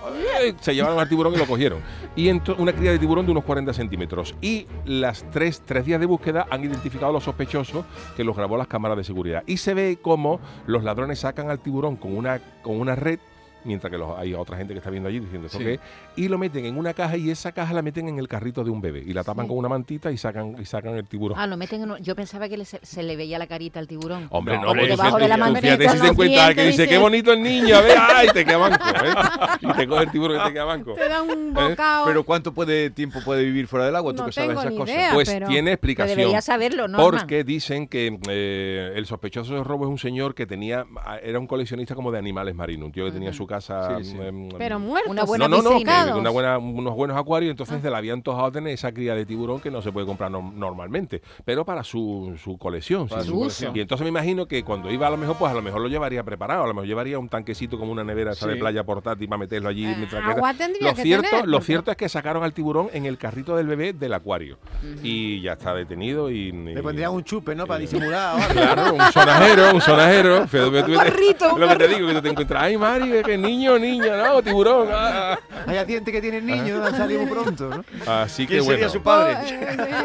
se 0.61 0.75
llevaron 0.75 0.99
al 0.99 1.09
tiburón 1.09 1.35
y 1.35 1.37
lo 1.37 1.47
cogieron. 1.47 1.81
Y 2.17 2.31
una 2.31 2.73
cría 2.73 2.93
de 2.93 2.99
tiburón 2.99 3.27
de 3.27 3.33
unos 3.33 3.45
40 3.45 3.73
centímetros. 3.75 4.35
Y 4.41 4.67
las 4.87 5.29
tres, 5.31 5.63
tres 5.67 5.85
días 5.85 6.01
de 6.01 6.07
búsqueda 6.07 6.47
han 6.51 6.65
identificado 6.65 7.11
a 7.11 7.13
los 7.13 7.25
sospechosos 7.25 7.85
que 8.17 8.25
los 8.25 8.37
grabó 8.37 8.57
las 8.57 8.69
cámaras 8.69 8.97
de 8.97 9.05
seguridad. 9.05 9.43
Y 9.47 9.57
se 9.59 9.75
ve 9.75 9.99
cómo 10.01 10.41
los 10.67 10.85
ladrones 10.85 11.19
sacan 11.21 11.51
al 11.51 11.59
tiburón 11.59 11.97
con 11.97 12.17
una, 12.17 12.41
con 12.63 12.81
una 12.81 12.95
red. 12.95 13.19
Mientras 13.63 13.91
que 13.91 13.99
los- 13.99 14.17
hay 14.19 14.33
otra 14.33 14.57
gente 14.57 14.73
que 14.73 14.79
está 14.79 14.89
viendo 14.89 15.09
allí 15.11 15.21
diciendo 15.21 15.47
esto 15.47 15.59
Sí. 15.59 15.65
qué 15.65 15.75
es?", 15.75 15.81
y 16.25 16.29
lo 16.29 16.39
meten 16.39 16.65
en 16.67 16.77
una 16.77 16.93
caja 16.95 17.17
y 17.17 17.31
esa 17.31 17.53
caja 17.53 17.73
la 17.73 17.83
meten 17.83 18.09
en 18.09 18.19
el 18.19 18.29
carrito 18.29 18.63
de 18.65 18.71
un 18.71 18.81
bebé 18.81 19.03
y 19.07 19.13
la 19.13 19.25
tapan 19.25 19.47
Sí. 19.47 19.49
con 19.49 19.59
una 19.59 19.69
mantita 19.69 20.11
y 20.13 20.17
sacan 20.19 20.57
y 20.61 20.65
sacan 20.65 20.95
el 20.97 21.07
tiburón. 21.07 21.39
Ah, 21.39 21.47
lo 21.47 21.57
meten 21.57 21.83
en 21.83 21.91
un- 21.93 21.99
Yo 22.03 22.15
pensaba 22.15 22.49
que 22.49 22.57
le 22.59 22.65
se, 22.65 22.79
se 22.83 23.03
le 23.03 23.17
veía 23.17 23.39
la 23.39 23.47
carita 23.47 23.81
al 23.81 23.87
tiburón. 23.89 24.27
Hombre, 24.31 24.57
No, 24.57 24.63
no, 24.65 24.69
hombre, 24.71 24.83
porque 24.89 24.97
debajo 24.97 25.19
de 25.19 25.29
la 25.29 25.37
manguerita, 25.37 25.77
fíjate 25.77 25.89
si 25.89 25.97
los 25.97 26.03
te 26.07 26.13
encuentras 26.13 26.55
que 26.55 26.63
dice, 26.67 26.83
dice- 26.83 26.89
qué 26.89 26.99
bonito 26.99 27.33
el 27.33 27.43
niño, 27.43 27.77
a 27.77 27.81
ver, 27.81 27.97
ay, 27.99 28.29
te 28.35 28.45
queda 28.45 28.57
banco, 28.59 28.85
¿eh? 28.85 29.59
Y 29.63 29.73
te 29.73 29.87
coge 29.89 30.03
el 30.05 30.11
tiburón 30.11 30.41
y 30.41 30.45
te 30.45 30.53
queda 30.53 30.65
banco. 30.65 30.93
Te 30.95 31.09
da 31.09 31.23
un 31.23 31.31
¿Eh? 31.57 31.69
bocado. 31.71 32.07
Pero 32.07 32.25
¿cuánto 32.25 32.53
puede, 32.53 32.91
tiempo 32.91 33.21
puede 33.25 33.45
vivir 33.45 33.67
fuera 33.67 33.87
del 33.87 33.97
agua? 33.97 34.13
Tú 34.13 34.19
No 34.21 34.27
que 34.27 34.33
sabes 34.33 34.51
esas 34.59 34.73
cosas. 34.73 34.95
idea. 34.95 35.11
Pues 35.15 35.35
tiene 35.49 35.73
explicación. 35.73 36.19
debería 36.19 36.41
saberlo, 36.43 36.87
¿no? 36.89 36.99
Porque 36.99 37.45
dicen 37.45 37.89
que 37.89 38.19
eh, 38.29 38.93
el 38.95 39.07
sospechoso 39.07 39.55
de 39.55 39.65
robo 39.65 39.85
es 39.87 39.91
un 39.91 39.99
señor 39.99 40.35
que 40.35 40.47
tenía, 40.47 40.85
era 41.23 41.39
un 41.39 41.47
coleccionista 41.47 41.95
como 41.95 42.13
de 42.13 42.19
animales 42.19 42.55
marinos, 42.55 42.87
un 42.87 42.93
tío 42.93 43.05
que 43.07 43.13
tenía 43.13 43.29
en 43.31 43.35
su 43.35 43.47
casa. 43.47 43.97
Sí, 43.99 44.05
sí. 44.13 44.17
em, 44.21 44.49
Pero 44.59 44.79
muerto. 44.79 45.11
Una 45.11 45.25
buena 45.25 45.49
no, 45.49 45.63
no, 45.63 45.71
no, 45.71 45.79
piscina. 46.15 46.21
una 46.21 46.31
buena, 46.31 46.59
unos 46.59 46.95
buenos 46.95 47.17
acuarios, 47.17 47.51
entonces 47.51 47.81
se 47.83 47.91
le 47.91 47.97
había 47.97 48.13
antojado 48.13 48.53
tener 48.53 48.73
esa 48.73 48.93
cría 48.93 49.15
de 49.15 49.25
tiburón 49.27 49.61
que 49.61 49.71
no 49.71 49.83
se 49.83 49.93
puede 49.93 50.07
comprar 50.07 50.31
no- 50.31 50.53
normalmente, 50.55 51.23
pero 51.45 51.65
para 51.65 51.83
su, 51.85 52.37
su 52.43 52.59
colección. 52.59 53.09
Para 53.09 53.23
sí. 53.23 53.29
su 53.29 53.39
colección. 53.39 53.77
Y 53.77 53.81
entonces 53.81 54.03
me 54.05 54.09
imagino 54.11 54.47
que 54.47 54.63
cuando 54.65 54.91
iba 54.91 55.07
a 55.07 55.11
lo 55.11 55.17
mejor, 55.17 55.37
pues 55.37 55.51
a 55.51 55.55
lo 55.55 55.63
mejor 55.63 55.81
lo 55.81 55.89
llevaría 55.89 56.23
preparado, 56.23 56.65
a 56.65 56.67
lo 56.67 56.75
mejor 56.75 56.87
llevaría 56.87 57.19
un 57.19 57.29
tanquecito 57.29 57.79
como 57.79 57.93
una 57.93 58.05
nevera 58.05 58.33
esa 58.33 58.47
de 58.47 58.57
playa 58.57 58.85
portátil 58.85 59.29
para 59.29 59.39
meterlo 59.39 59.69
allí. 59.69 59.87
Ah, 59.87 59.95
mientras 59.97 60.25
que- 60.25 60.31
agua 60.31 60.53
lo 60.53 60.95
que 60.95 61.03
cierto, 61.03 61.29
tener, 61.31 61.49
Lo 61.49 61.61
cierto 61.61 61.91
es 61.91 61.97
que 61.97 62.09
sacaron 62.09 62.43
al 62.45 62.53
tiburón 62.53 62.89
en 62.93 63.07
el 63.07 63.19
carrito 63.19 63.57
del 63.57 63.67
bebé 63.67 63.93
del 63.93 64.13
acuario 64.15 64.59
y 65.03 65.41
ya 65.41 65.53
está 65.53 65.75
detenido 65.75 66.31
y... 66.31 66.53
Le 66.53 66.83
pondrían 66.83 67.13
un 67.13 67.25
chupe, 67.25 67.55
¿no? 67.55 67.67
Para 67.67 67.81
disimular. 67.81 68.35
o 68.37 68.43
algo. 68.43 68.53
Claro, 68.53 68.95
un 68.95 69.13
sonajero, 69.13 69.75
un 69.75 69.81
sonajero. 69.81 70.47
Gorrito, 70.95 71.55
un 71.55 71.61
Lo 71.61 71.69
que 71.69 71.77
te 71.77 71.89
digo, 71.89 72.09
que 72.09 72.23
te 72.23 72.29
encuentras, 72.29 72.63
ay, 72.63 72.77
Mari, 72.77 73.23
que 73.25 73.37
niño, 73.39 73.79
niña, 73.79 74.17
no, 74.17 74.43
tiburón. 74.43 74.89
ah, 74.93 75.39
Hay 75.67 75.77
que 76.05 76.21
tienen 76.21 76.47
niños, 76.47 76.79
no 76.79 76.87
han 76.87 76.97
salido 76.97 77.23
muy 77.23 77.31
pronto, 77.31 77.69
¿no? 77.71 77.85
Así 78.13 78.47
que 78.47 78.55
¿Quién 78.55 78.65
bueno. 78.65 78.77
sería 78.79 78.89
su 78.89 79.03
padre? 79.03 79.37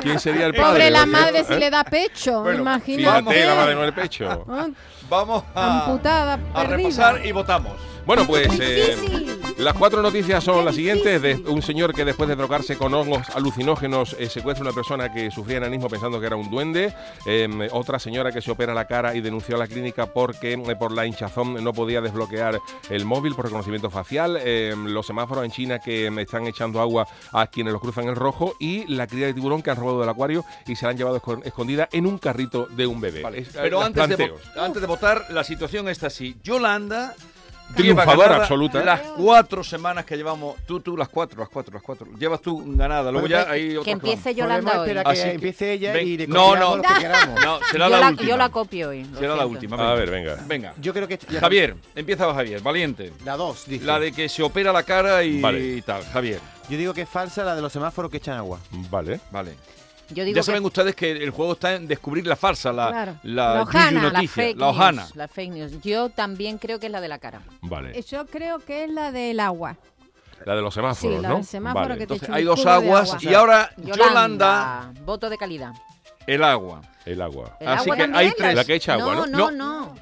¿Quién 0.01 0.20
sería 0.20 0.46
el 0.48 0.54
padre? 0.54 0.68
Pobre 0.72 0.89
la 0.92 1.04
¿Eh? 1.04 1.06
madre 1.06 1.44
si 1.44 1.54
le 1.56 1.70
da 1.70 1.84
pecho, 1.84 2.42
Bueno, 2.42 2.60
imagínate. 2.62 3.22
Fíjate, 3.22 3.46
la 3.46 3.56
madre 3.56 3.75
con 3.75 3.84
el 3.86 3.94
pecho. 3.94 4.46
Vamos 5.10 5.44
a, 5.54 5.86
Amputada, 5.86 6.34
a 6.34 6.38
perdida. 6.62 6.77
repasar 6.77 7.25
y 7.25 7.32
votamos. 7.32 7.74
Bueno, 8.05 8.27
pues 8.27 8.47
eh, 8.62 8.95
las 9.57 9.74
cuatro 9.74 10.03
noticias 10.03 10.43
son 10.43 10.63
las 10.63 10.75
siguientes. 10.75 11.19
De 11.21 11.33
un 11.47 11.63
señor 11.63 11.91
que 11.93 12.05
después 12.05 12.29
de 12.29 12.35
drogarse 12.35 12.77
con 12.77 12.93
hongos 12.93 13.27
alucinógenos 13.33 14.15
eh, 14.19 14.29
secuestra 14.29 14.63
a 14.63 14.67
una 14.69 14.75
persona 14.75 15.12
que 15.12 15.31
sufría 15.31 15.57
enanismo 15.57 15.88
pensando 15.89 16.19
que 16.19 16.27
era 16.27 16.35
un 16.35 16.51
duende. 16.51 16.93
Eh, 17.25 17.67
otra 17.71 17.97
señora 17.97 18.31
que 18.31 18.41
se 18.41 18.51
opera 18.51 18.75
la 18.75 18.85
cara 18.85 19.15
y 19.15 19.21
denunció 19.21 19.55
a 19.55 19.59
la 19.59 19.67
clínica 19.67 20.05
porque 20.05 20.53
eh, 20.53 20.75
por 20.75 20.91
la 20.91 21.07
hinchazón 21.07 21.63
no 21.63 21.74
podía 21.74 22.00
desbloquear 22.00 22.59
el 22.91 23.05
móvil 23.05 23.33
por 23.33 23.45
reconocimiento 23.45 23.89
facial. 23.89 24.38
Eh, 24.39 24.75
los 24.77 25.07
semáforos 25.07 25.43
en 25.43 25.50
China 25.51 25.79
que 25.79 26.12
me 26.12 26.21
están 26.24 26.45
echando 26.45 26.79
agua 26.81 27.07
a 27.31 27.47
quienes 27.47 27.74
los 27.74 27.81
cruzan 27.81 28.07
el 28.07 28.15
rojo. 28.15 28.55
Y 28.59 28.85
la 28.93 29.07
cría 29.07 29.25
de 29.25 29.33
tiburón 29.33 29.63
que 29.63 29.71
han 29.71 29.77
robado 29.77 30.00
del 30.01 30.09
acuario 30.09 30.45
y 30.67 30.75
se 30.75 30.85
la 30.85 30.91
han 30.91 30.97
llevado 30.97 31.19
esco- 31.19 31.41
escondida 31.43 31.89
en 31.91 32.05
un 32.05 32.19
carrito 32.19 32.67
de 32.69 32.85
un 32.85 33.01
bebé. 33.01 33.24
Vale. 33.24 33.39
Es- 33.39 33.47
eh, 33.55 33.59
Pero 33.63 33.81
antes 33.81 34.07
de, 34.09 34.31
antes 34.59 34.79
de 34.81 34.88
votar, 34.88 35.25
la 35.31 35.43
situación 35.43 35.89
está 35.89 36.05
así. 36.07 36.35
Yolanda. 36.43 37.15
Triunfadora 37.75 38.38
absoluta. 38.38 38.84
Las 38.84 39.01
cuatro 39.17 39.63
semanas 39.63 40.05
que 40.05 40.15
llevamos. 40.15 40.55
Tú, 40.65 40.79
tú, 40.79 40.95
las 40.95 41.10
cuatro, 41.10 41.39
las 41.39 41.50
cuatro, 41.50 41.74
las 41.74 41.81
cuatro. 41.84 42.07
Llevas 42.17 42.41
tú 42.41 42.63
ganada. 42.75 43.12
Luego 43.12 43.27
Bueno, 43.27 43.43
ya 43.43 43.51
hay 43.51 43.77
Que 43.84 43.91
empiece 43.91 44.34
Podemos 44.34 44.38
Yolanda 44.38 44.72
hoy. 44.74 44.79
esperar 44.79 45.05
que 45.05 45.12
Así 45.12 45.22
que- 45.24 45.31
empiece 45.31 45.74
ella 45.74 45.93
Ven- 45.93 46.07
y 46.07 46.17
le 46.17 46.27
No, 46.27 46.55
no. 46.55 46.77
lo 46.77 46.81
que 46.84 46.93
queramos. 47.00 47.39
No, 47.45 47.60
será 47.72 47.86
yo, 47.86 47.89
la, 47.91 48.00
la, 48.00 48.10
última. 48.10 48.29
yo 48.29 48.38
la 48.38 48.50
copio 48.50 48.89
hoy. 48.89 49.05
Será 49.17 49.36
la 49.36 49.45
última. 49.45 49.91
A 49.91 49.93
ver, 49.95 50.10
venga. 50.12 50.38
Venga. 50.48 50.74
Yo 50.79 50.93
creo 50.93 51.07
que... 51.07 51.17
ya- 51.29 51.39
Javier, 51.39 51.75
empieza 51.95 52.34
Javier, 52.34 52.62
valiente. 52.62 53.12
La 53.25 53.36
dos, 53.36 53.65
dice. 53.67 53.86
La 53.86 54.00
de 54.00 54.12
que 54.12 54.29
se 54.29 54.43
opera 54.43 54.72
la 54.72 54.84
cara 54.84 55.24
y, 55.24 55.41
Vale. 55.41 55.60
y 55.77 55.81
tal. 55.81 56.03
Javier, 56.05 56.39
Yo 56.69 56.77
digo 56.77 56.93
que 56.93 57.01
es 57.01 57.10
falsa 57.10 57.43
la 57.43 57.55
de 57.55 57.62
los 57.62 57.72
semáforos 57.74 58.10
que 58.10 58.17
echan 58.17 58.38
agua. 58.38 58.60
Vale. 58.89 59.19
vale. 59.31 59.53
Yo 60.09 60.24
digo 60.24 60.35
Ya 60.35 60.41
que 60.41 60.43
saben 60.45 60.63
ustedes 60.65 60.95
que 60.95 61.12
el 61.12 61.31
juego 61.31 61.53
está 61.53 61.74
en 61.75 61.88
descubrir 61.88 62.27
la 62.27 62.35
farsa, 62.35 62.71
la, 62.71 62.89
Claro. 62.89 63.15
la 63.24 63.55
La 63.55 63.62
hojana, 63.63 63.91
la 63.91 64.07
la 64.07 64.13
noticia, 64.13 64.43
fake 64.43 64.57
la 64.57 64.67
hojana. 64.69 65.01
news. 65.03 65.15
La 65.15 65.27
fake 65.27 65.51
news. 65.51 65.81
Yo 65.81 66.09
también 66.09 66.57
creo 66.59 66.79
que 66.79 66.85
es 66.85 66.91
la 66.91 67.01
de 67.01 67.07
la 67.07 67.17
cara. 67.17 67.41
Vale. 67.62 68.01
Yo 68.03 68.25
creo 68.27 68.59
que 68.59 68.83
es 68.83 68.91
la 68.91 69.12
del 69.12 69.39
agua. 69.39 69.77
La 70.45 70.55
de 70.55 70.62
los 70.62 70.74
semáforos, 70.74 71.15
Sí, 71.17 71.21
la 71.21 71.29
¿no? 71.29 71.35
del 71.38 71.45
semáforo 71.45 71.85
Vale. 71.88 71.97
que 72.00 72.05
te 72.07 72.13
Entonces 72.13 72.29
un 72.29 72.35
hay 72.35 72.43
dos 72.43 72.65
aguas 72.67 73.13
agua. 73.15 73.24
y 73.24 73.33
ahora 73.33 73.71
Yolanda. 73.77 73.97
Yolanda, 74.07 74.91
Voto 75.05 75.29
de 75.29 75.38
calidad. 75.39 75.74
el 76.27 76.43
agua. 76.43 76.81
El 77.05 77.21
agua. 77.21 77.57
¿El 77.59 77.67
Así 77.67 77.81
agua 77.89 77.95
que 77.95 78.01
también? 78.03 78.19
hay 78.27 78.33
tres. 78.38 78.55
La 78.55 78.63
que 78.65 78.75
echa 78.75 78.93
agua, 78.93 79.15
¿no? 79.15 79.25
No, 79.25 79.50
no, 79.50 79.51
No. 79.51 79.95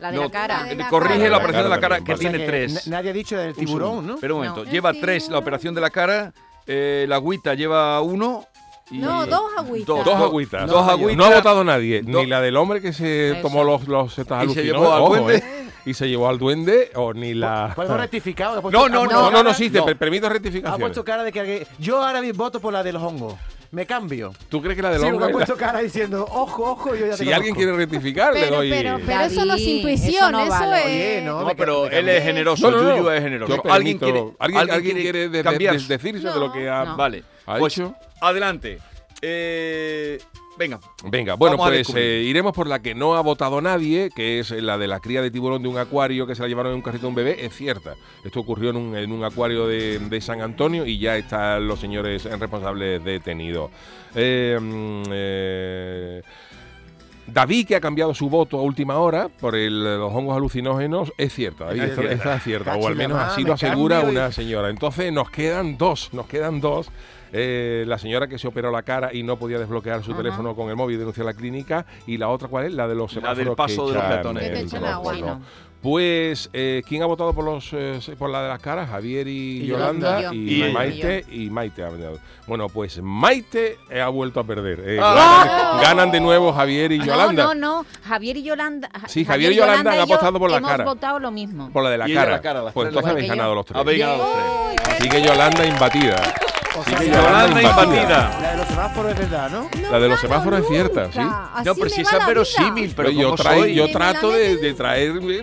La 0.00 0.10
de 0.10 0.16
No, 0.16 0.22
la 0.24 0.30
cara. 0.30 0.62
La 0.62 0.68
de 0.68 0.74
la 0.76 0.88
corrige 0.88 1.14
cara. 1.14 1.24
la 1.24 1.30
La 1.30 1.36
operación 1.38 1.62
de 1.64 1.68
la 1.70 1.80
cara 1.80 1.96
que 1.96 2.02
vale. 2.02 2.14
O 2.14 2.16
sea 2.16 2.30
tiene 2.30 2.44
que 2.44 2.50
tres. 2.50 2.86
na- 2.88 2.96
Nadie 2.98 3.10
ha 3.10 3.12
dicho 3.12 3.36
del 3.38 3.54
tiburón. 3.54 4.06
¿no? 4.06 4.16
Pero 4.20 4.36
un 4.36 4.42
momento, 4.44 4.64
No. 4.64 4.70
lleva 4.70 4.92
tres 4.92 5.28
la 5.28 5.38
operación 5.38 5.74
de 5.74 5.80
la 5.80 5.90
cara, 5.90 6.32
eh, 6.66 7.06
la 7.08 7.16
agüita 7.16 7.54
lleva 7.54 8.00
uno. 8.00 8.46
Y 8.90 8.98
No, 8.98 9.26
dos 9.26 9.50
agüitas. 9.56 9.86
Dos, 9.86 10.04
Dos 10.04 10.14
agüitas. 10.14 10.66
Dos 10.66 10.84
No, 10.86 10.90
agüitas. 10.92 11.16
No 11.16 11.24
ha 11.24 11.34
votado 11.36 11.64
nadie, 11.64 12.02
Do- 12.02 12.20
ni 12.20 12.26
la 12.26 12.40
del 12.40 12.56
hombre 12.56 12.80
que 12.82 12.92
se 12.92 13.30
Eso. 13.32 13.40
tomó 13.42 13.64
los, 13.64 13.88
los 13.88 14.18
estas 14.18 14.44
Y 14.44 14.50
se 14.54 14.60
alucinógenos. 14.60 15.32
¿eh? 15.32 15.44
y 15.86 15.92
se 15.94 16.08
llevó 16.08 16.28
al 16.30 16.38
duende 16.38 16.90
o 16.94 17.12
ni 17.12 17.34
la... 17.34 17.72
Podemos 17.76 17.98
rectificar. 18.00 18.48
ha 18.56 18.60
No, 18.70 18.84
ha 18.84 18.88
no, 18.88 19.04
No, 19.06 19.30
no, 19.30 19.42
no, 19.42 19.52
sí, 19.54 19.68
te 19.70 19.82
permito 19.96 20.26
Ha 20.26 20.30
rectificación. 20.30 20.80
puesto 20.80 21.04
cara 21.04 21.22
de 21.24 21.32
que 21.32 21.66
yo 21.78 22.02
ahora 22.02 22.20
mismo 22.22 22.44
voto 22.44 22.58
por 22.60 22.72
la 22.72 22.82
de 22.82 22.92
los 22.92 23.02
hongos. 23.02 23.34
Me 23.70 23.86
cambio. 23.86 24.32
¿Tú 24.48 24.62
crees 24.62 24.76
que 24.76 24.82
la 24.82 24.90
del 24.90 25.00
Sí, 25.00 25.06
hongo 25.06 25.18
porque 25.18 25.24
ha 25.24 25.28
es 25.28 25.32
la- 25.40 25.46
puesto 25.46 25.56
cara 25.66 25.78
diciendo, 25.80 26.24
ojo, 26.30 26.70
ojo, 26.70 26.94
yo 26.94 27.06
ya 27.06 27.16
te 27.16 27.24
Si 27.24 27.32
alguien 27.32 27.54
quiere 27.54 27.72
rectificar, 27.72 28.32
le 28.32 28.46
doy... 28.48 28.70
pero, 28.70 28.98
pero 29.04 29.20
eso 29.22 29.44
no 29.44 29.54
es 29.54 29.62
intuición, 29.62 30.14
eso 30.14 30.30
no 30.30 30.40
eso, 30.42 30.50
vale. 30.50 30.78
es. 30.78 30.84
Oye, 30.86 31.22
no, 31.26 31.40
No, 31.40 31.46
me 31.46 31.54
pero 31.56 31.82
me 31.90 31.98
él 31.98 32.08
es 32.08 32.22
generoso, 32.22 32.70
No, 32.70 32.76
no, 32.78 32.82
no. 32.84 32.96
Yuyu 32.98 33.10
es 33.10 33.22
generoso. 33.22 33.56
Yo 33.56 33.70
¿Alguien 33.72 33.98
permito- 33.98 34.04
quiere, 34.04 34.36
¿Alguien, 34.38 34.70
alguien 34.70 34.96
quiere 34.98 35.18
de- 35.18 35.28
de- 35.30 35.42
cambiar? 35.42 35.76
de- 35.78 35.86
decirse 35.88 36.28
de 36.28 36.38
lo 36.38 36.52
que 36.52 36.68
ha... 36.70 36.84
No. 36.84 36.96
Vale, 36.96 37.24
¿Ha 37.46 37.58
pues 37.58 37.74
dicho? 37.74 37.94
adelante. 38.20 38.78
Eh, 39.22 40.18
venga, 40.58 40.78
Venga, 41.04 41.34
bueno, 41.34 41.56
pues 41.56 41.92
eh, 41.94 42.24
iremos 42.26 42.52
por 42.52 42.66
la 42.66 42.80
que 42.82 42.94
no 42.94 43.16
ha 43.16 43.22
votado 43.22 43.60
nadie, 43.60 44.10
que 44.14 44.38
es 44.38 44.50
la 44.50 44.76
de 44.76 44.86
la 44.86 45.00
cría 45.00 45.22
de 45.22 45.30
tiburón 45.30 45.62
de 45.62 45.68
un 45.68 45.78
acuario 45.78 46.26
que 46.26 46.34
se 46.34 46.42
la 46.42 46.48
llevaron 46.48 46.72
en 46.72 46.76
un 46.76 46.82
carrito 46.82 47.02
de 47.02 47.08
un 47.08 47.14
bebé. 47.14 47.44
Es 47.44 47.54
cierta. 47.54 47.94
Esto 48.24 48.40
ocurrió 48.40 48.70
en 48.70 48.76
un, 48.76 48.96
en 48.96 49.12
un 49.12 49.24
acuario 49.24 49.66
de, 49.66 49.98
de 49.98 50.20
San 50.20 50.40
Antonio 50.42 50.84
y 50.86 50.98
ya 50.98 51.16
están 51.16 51.66
los 51.66 51.80
señores 51.80 52.24
responsables 52.24 53.02
detenidos. 53.02 53.70
Eh, 54.14 54.58
mm, 54.60 55.02
eh, 55.10 56.22
David, 57.26 57.66
que 57.68 57.76
ha 57.76 57.80
cambiado 57.80 58.14
su 58.14 58.28
voto 58.28 58.58
a 58.58 58.62
última 58.62 58.98
hora 58.98 59.28
por 59.28 59.54
el- 59.56 59.82
los 59.98 60.12
hongos 60.12 60.36
alucinógenos, 60.36 61.12
es 61.16 61.32
cierta, 61.32 61.64
David, 61.66 61.82
Es 61.82 61.98
es 62.24 62.42
cierta, 62.42 62.76
o 62.76 62.86
al 62.86 62.96
menos 62.96 63.18
así 63.18 63.42
lo 63.42 63.54
asegura 63.54 64.00
una 64.00 64.30
señora. 64.32 64.68
Entonces 64.68 65.12
nos 65.12 65.30
quedan 65.30 65.78
dos, 65.78 66.10
nos 66.12 66.26
quedan 66.26 66.60
dos. 66.60 66.90
Eh, 67.36 67.84
la 67.88 67.98
señora 67.98 68.28
que 68.28 68.38
se 68.38 68.46
operó 68.46 68.70
la 68.70 68.82
cara 68.84 69.12
y 69.12 69.24
no 69.24 69.36
podía 69.36 69.58
desbloquear 69.58 70.04
su 70.04 70.12
Ajá. 70.12 70.18
teléfono 70.22 70.54
con 70.54 70.68
el 70.70 70.76
móvil 70.76 70.94
y 70.94 70.98
denunció 71.00 71.24
a 71.24 71.26
la 71.26 71.34
clínica. 71.34 71.84
Y 72.06 72.16
la 72.16 72.28
otra, 72.28 72.46
¿cuál 72.46 72.66
es? 72.66 72.72
La 72.74 72.86
de 72.86 72.94
los 72.94 73.12
La 73.12 73.20
semáforos 73.34 73.38
del 73.46 73.56
paso 73.56 73.86
que 73.86 73.92
de 73.92 73.98
los 73.98 74.04
peatones. 74.06 74.72
Pues, 75.84 76.48
eh, 76.54 76.82
¿quién 76.88 77.02
ha 77.02 77.06
votado 77.06 77.34
por 77.34 77.44
los 77.44 77.68
eh, 77.74 78.00
por 78.18 78.30
la 78.30 78.42
de 78.42 78.48
las 78.48 78.58
caras? 78.58 78.88
Javier 78.88 79.28
y, 79.28 79.60
Y 79.64 79.66
Yolanda 79.66 80.22
Yolanda. 80.22 80.34
y. 80.34 80.72
Maite 80.72 81.26
y 81.30 81.50
Maite. 81.50 81.84
ha 81.84 81.90
votado. 81.90 82.18
Bueno, 82.46 82.70
pues 82.70 83.02
Maite 83.02 83.76
ha 84.02 84.08
vuelto 84.08 84.40
a 84.40 84.44
perder. 84.44 84.80
eh, 84.82 84.98
Ah. 85.02 85.44
ganan, 85.46 85.82
ganan 85.82 86.10
de 86.10 86.20
nuevo 86.20 86.54
Javier 86.54 86.90
y 86.90 87.00
Yolanda. 87.04 87.42
No, 87.44 87.54
no, 87.54 87.82
no. 87.82 87.86
Javier 88.08 88.38
y 88.38 88.42
Yolanda. 88.44 88.88
Ja- 88.98 89.08
Sí, 89.08 89.26
Javier 89.26 89.52
y 89.52 89.56
Yolanda 89.56 89.92
han 89.92 90.00
apostado 90.00 90.38
por 90.38 90.50
la 90.50 90.56
hemos 90.56 90.70
cara. 90.70 90.84
votado 90.84 91.18
lo 91.20 91.30
mismo. 91.30 91.68
Por 91.70 91.82
la 91.84 91.90
de 91.90 91.98
la 91.98 92.08
cara. 92.08 92.30
la 92.30 92.40
cara, 92.40 92.62
las 92.62 92.72
pues 92.72 92.88
entonces 92.88 93.12
habéis 93.12 93.28
ganado 93.28 93.54
los 93.54 93.66
tres. 93.66 93.78
habéis 93.78 93.98
ganado 94.00 94.18
los 94.24 94.72
tres. 94.86 94.96
Así 94.98 95.08
que 95.10 95.20
Yolanda 95.22 95.66
imbatida. 95.66 96.16
O 96.76 96.80
Así 96.80 96.90
sea, 96.90 96.98
que 96.98 97.04
que 97.04 97.10
Yolanda 97.12 97.62
imbatida. 97.62 98.53
La 98.84 98.90
de 98.90 98.98
los 98.98 99.00
semáforos 99.00 99.12
es 99.12 99.18
verdad, 99.18 99.50
¿no? 99.50 99.70
No 99.82 99.90
La 99.90 99.98
de 100.00 100.08
los 100.08 100.20
semáforos 100.20 100.60
es 100.60 100.68
cierta, 100.68 101.12
sí. 101.12 101.18
Así 101.54 101.64
No, 101.66 101.74
pero 101.74 101.88
si 101.90 102.00
esa 102.02 102.18
la 102.18 102.26
verosímil, 102.26 102.92
pero 102.96 103.10
yo, 103.10 103.30
¿cómo 103.30 103.36
trae- 103.36 103.58
soy? 103.60 103.74
yo 103.74 103.90
trato 103.90 104.30
de, 104.30 104.56
de 104.56 104.74
traer 104.74 105.12
eh, 105.22 105.42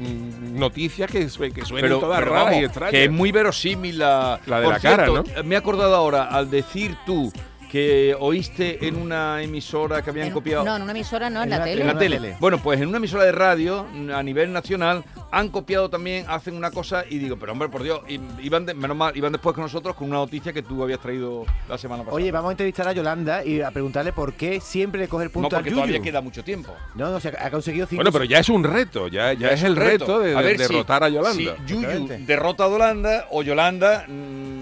mm, 0.00 0.58
noticias 0.58 1.10
que, 1.10 1.20
que 1.52 1.64
suenen 1.64 2.00
todas 2.00 2.22
raras 2.24 2.54
y 2.56 2.64
extrañas. 2.64 2.90
que 2.90 3.04
es 3.04 3.10
muy 3.10 3.30
verosímil 3.32 3.98
la, 3.98 4.40
La 4.46 4.58
de 4.60 4.64
Por 4.64 4.74
la 4.74 4.80
cara, 4.80 5.04
cierto, 5.06 5.44
Me 5.44 5.54
he 5.54 5.58
acordado 5.58 5.94
ahora, 5.94 6.24
al 6.24 6.50
decir 6.50 6.96
tú 7.06 7.32
que 7.70 8.16
oíste 8.18 8.86
en 8.88 8.96
una 8.96 9.40
emisora 9.42 10.02
que 10.02 10.10
habían 10.10 10.26
En- 10.28 10.32
copiado... 10.32 10.64
No, 10.64 10.74
en 10.76 10.82
una 10.82 10.90
emisora 10.90 11.30
no, 11.30 11.38
en, 11.40 11.44
En 11.44 11.50
la, 11.50 11.58
la 11.58 11.64
tele. 11.64 11.80
En 11.82 11.86
la 11.86 11.98
tele. 11.98 12.36
Bueno, 12.40 12.58
pues 12.62 12.80
en 12.80 12.88
una 12.88 12.96
emisora 12.96 13.22
de 13.24 13.32
radio 13.32 13.86
a 14.12 14.22
nivel 14.24 14.52
nacional 14.52 15.04
han 15.30 15.48
copiado 15.50 15.88
también, 15.88 16.24
hacen 16.28 16.56
una 16.56 16.72
cosa 16.72 17.04
y 17.08 17.18
digo, 17.18 17.36
pero 17.36 17.52
hombre, 17.52 17.68
por 17.68 17.84
Dios, 17.84 18.00
iban 18.42 18.66
de- 18.66 18.74
menos 18.74 18.96
mal, 18.96 19.16
iban 19.16 19.30
después 19.30 19.54
con 19.54 19.62
nosotros 19.62 19.94
con 19.94 20.08
una 20.08 20.16
noticia 20.18 20.52
que 20.52 20.62
tú 20.62 20.82
habías 20.82 20.98
traído 20.98 21.46
la 21.68 21.78
semana 21.78 22.02
pasada. 22.02 22.16
Oye, 22.16 22.32
vamos 22.32 22.48
a 22.48 22.52
entrevistar 22.52 22.88
a 22.88 22.92
Yolanda 22.92 23.44
y 23.44 23.60
a 23.60 23.70
preguntarle 23.70 24.12
por 24.12 24.32
qué 24.32 24.60
siempre 24.60 25.00
le 25.02 25.06
coge 25.08 25.24
el 25.24 25.28
no, 25.28 25.34
punto 25.34 25.50
porque 25.50 25.68
al 25.68 25.74
todavía 25.76 26.02
queda 26.02 26.20
mucho 26.20 26.42
tiempo. 26.42 26.74
No, 26.96 27.10
no, 27.10 27.16
o 27.18 27.20
sea, 27.20 27.32
ha 27.40 27.50
conseguido 27.52 27.86
cinco... 27.86 27.98
Bueno, 28.02 28.10
pero 28.10 28.24
ya 28.24 28.40
es 28.40 28.48
un 28.48 28.64
reto, 28.64 29.06
ya, 29.06 29.32
ya, 29.34 29.50
es, 29.50 29.62
el 29.62 29.76
reto, 29.76 30.18
de, 30.18 30.34
A 30.34 30.38
de 30.40 30.44
ver 30.48 30.56
si- 30.58 30.62
derrotar 30.64 31.04
a 31.04 31.08
Yolanda. 31.08 31.56
Si 31.64 31.72
Yuyu 31.74 32.08
derrota 32.26 32.64
a 32.64 32.68
Yolanda 32.68 33.26
o 33.30 33.42
Yolanda 33.44 34.06
mm, 34.08 34.59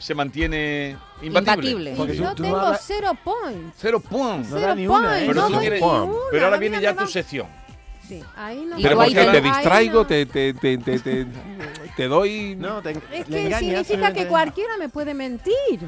se 0.00 0.14
mantiene 0.14 0.96
imbatible. 1.22 1.70
Imbatible. 1.70 1.94
Porque 1.96 2.14
Y 2.14 2.16
tú- 2.16 2.22
yo 2.24 2.34
tú 2.34 2.42
tengo 2.42 2.56
hablas- 2.58 2.82
cero 2.86 3.12
points. 3.22 3.76
Cero 3.78 4.00
puntos. 4.00 4.50
No 4.50 4.60
da 4.60 4.74
ni 4.74 4.86
una, 4.86 4.98
¿eh? 4.98 5.26
points, 5.26 5.26
Pero 5.28 5.34
no 5.40 5.46
tú 5.46 5.52
doy 5.52 5.60
tienes- 5.60 5.80
ni 5.80 5.86
Pero 5.86 6.02
una, 6.04 6.14
Pero 6.32 6.44
ahora 6.44 6.56
a 6.56 6.60
mí 6.60 6.68
viene 6.68 6.82
ya 6.82 6.92
tu 6.94 7.00
va- 7.00 7.06
sección. 7.06 7.46
Sí, 8.08 8.24
ahí 8.36 8.64
no 8.66 8.76
Y 8.78 8.82
Pero 8.82 8.96
tú 8.96 9.00
ahí 9.02 9.14
porque 9.14 9.30
te- 9.30 9.40
distraigo, 9.40 10.00
no. 10.00 10.06
te, 10.06 10.26
te, 10.26 10.54
te, 10.54 10.78
te, 10.78 10.98
te- 10.98 11.26
te 11.96 12.08
doy... 12.08 12.56
No, 12.56 12.82
te, 12.82 12.90
Es 12.90 12.96
le 12.96 13.02
que 13.24 13.46
engañas, 13.46 13.58
significa 13.60 13.78
que 13.82 13.84
simplemente- 13.84 14.26
cualquiera 14.26 14.76
me 14.78 14.88
puede 14.88 15.14
mentir. 15.14 15.80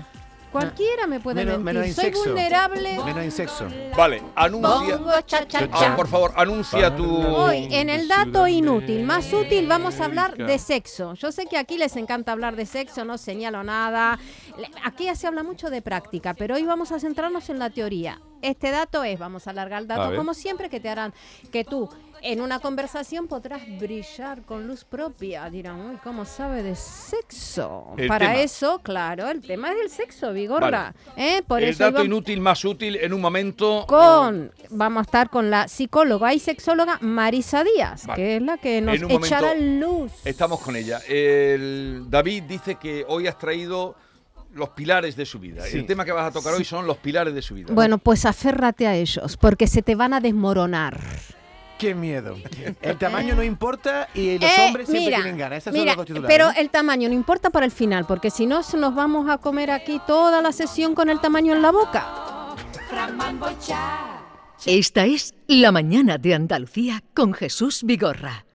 Cualquiera 0.52 1.06
me 1.06 1.18
puede 1.18 1.36
Menos- 1.44 1.58
mentir. 1.60 1.64
menos 1.64 1.86
en 1.88 1.94
Soy 1.94 2.04
sexo. 2.04 2.24
vulnerable. 2.24 2.98
Menos 3.04 3.24
en 3.24 3.30
sexo. 3.32 3.66
Vale, 3.96 4.22
anuncia. 4.36 4.96
Bongo, 4.98 5.12
cha, 5.26 5.46
cha, 5.48 5.68
Ah, 5.72 5.78
cha. 5.80 5.96
por 5.96 6.06
favor, 6.08 6.32
anuncia 6.36 6.94
tu. 6.94 7.04
Hoy, 7.26 7.68
en 7.70 7.88
el 7.88 8.06
dato 8.06 8.46
inútil, 8.46 9.04
más 9.04 9.32
útil, 9.32 9.66
vamos 9.66 9.98
a 10.00 10.04
hablar 10.04 10.36
de 10.36 10.58
sexo. 10.58 11.14
Yo 11.14 11.32
sé 11.32 11.46
que 11.46 11.56
aquí 11.56 11.78
les 11.78 11.96
encanta 11.96 12.32
hablar 12.32 12.54
de 12.56 12.66
sexo, 12.66 13.04
no 13.04 13.16
señalo 13.18 13.64
nada. 13.64 14.18
Aquí 14.84 15.04
ya 15.04 15.14
se 15.14 15.26
habla 15.26 15.42
mucho 15.42 15.70
de 15.70 15.80
práctica, 15.82 16.34
pero 16.34 16.54
hoy 16.56 16.64
vamos 16.64 16.92
a 16.92 17.00
centrarnos 17.00 17.48
en 17.48 17.58
la 17.58 17.70
teoría. 17.70 18.20
Este 18.42 18.70
dato 18.70 19.04
es, 19.04 19.18
vamos 19.18 19.46
a 19.46 19.50
alargar 19.50 19.82
el 19.82 19.88
dato 19.88 20.14
como 20.16 20.34
siempre, 20.34 20.68
que 20.68 20.80
te 20.80 20.88
harán 20.88 21.14
que 21.50 21.64
tú 21.64 21.88
en 22.22 22.40
una 22.40 22.60
conversación 22.60 23.26
podrás 23.28 23.62
brillar 23.78 24.42
con 24.42 24.66
luz 24.66 24.84
propia. 24.84 25.48
Dirán, 25.50 25.80
uy, 25.80 25.96
¿cómo 26.04 26.24
sabe 26.24 26.62
de 26.62 26.74
sexo? 26.76 27.94
El 27.96 28.08
Para 28.08 28.28
tema. 28.30 28.40
eso, 28.42 28.80
claro, 28.82 29.28
el 29.28 29.40
tema 29.42 29.72
es 29.72 29.76
el 29.82 29.90
sexo, 29.90 30.32
Vigorra. 30.32 30.94
Vale. 31.16 31.36
¿Eh? 31.38 31.42
Por 31.46 31.62
el 31.62 31.70
eso 31.70 31.84
dato 31.84 31.98
iba- 31.98 32.04
inútil 32.06 32.40
más 32.40 32.64
útil 32.64 32.96
en 32.96 33.12
un 33.12 33.20
momento. 33.20 33.84
con 33.88 34.52
vamos 34.70 35.00
a 35.00 35.02
estar 35.02 35.30
con 35.30 35.50
la 35.50 35.68
psicóloga 35.68 36.32
y 36.32 36.38
sexóloga 36.38 36.98
Marisa 37.00 37.64
Díaz, 37.64 38.06
Vale. 38.06 38.22
que 38.22 38.36
es 38.36 38.42
la 38.42 38.56
que 38.58 38.80
nos 38.80 38.96
echará 39.02 39.54
luz. 39.54 40.12
Estamos 40.24 40.60
con 40.60 40.76
ella. 40.76 41.00
El 41.08 42.04
David 42.08 42.44
dice 42.44 42.76
que 42.76 43.04
hoy 43.08 43.26
has 43.26 43.38
traído 43.38 43.94
los 44.54 44.68
pilares 44.70 45.16
de 45.16 45.24
su 45.24 45.38
vida. 45.38 45.62
Sí. 45.64 45.78
El 45.78 45.86
tema 45.86 46.04
que 46.04 46.12
vas 46.12 46.26
a 46.28 46.30
tocar 46.32 46.52
hoy 46.54 46.64
son 46.64 46.86
los 46.86 46.98
pilares 46.98 47.34
de 47.34 47.40
su 47.42 47.54
vida. 47.54 47.72
Bueno, 47.72 47.98
pues 47.98 48.24
aférrate 48.26 48.86
a 48.86 48.94
ellos, 48.94 49.36
porque 49.38 49.66
se 49.66 49.82
te 49.82 49.94
van 49.94 50.12
a 50.14 50.20
desmoronar. 50.20 50.98
Qué 51.82 51.96
miedo. 51.96 52.36
El 52.80 52.96
tamaño 52.96 53.34
no 53.34 53.42
importa 53.42 54.08
y 54.14 54.38
los 54.38 54.48
Eh, 54.48 54.66
hombres 54.66 54.86
siempre 54.88 55.06
mira, 55.06 55.16
tienen 55.16 55.36
ganas. 55.36 55.58
Esas 55.58 55.74
son 55.74 55.82
mira, 55.82 55.96
titulares, 55.96 56.28
pero 56.28 56.52
¿no? 56.52 56.52
el 56.56 56.70
tamaño 56.70 57.08
no 57.08 57.14
importa 57.16 57.50
para 57.50 57.66
el 57.66 57.72
final, 57.72 58.06
porque 58.06 58.30
si 58.30 58.46
no 58.46 58.60
nos 58.78 58.94
vamos 58.94 59.28
a 59.28 59.38
comer 59.38 59.72
aquí 59.72 60.00
toda 60.06 60.40
la 60.40 60.52
sesión 60.52 60.94
con 60.94 61.10
el 61.10 61.20
tamaño 61.20 61.52
en 61.52 61.60
la 61.60 61.72
boca. 61.72 62.54
Esta 64.64 65.06
es 65.06 65.34
La 65.48 65.72
mañana 65.72 66.18
de 66.18 66.34
Andalucía 66.34 67.02
con 67.14 67.32
Jesús 67.34 67.82
Vigorra. 67.82 68.46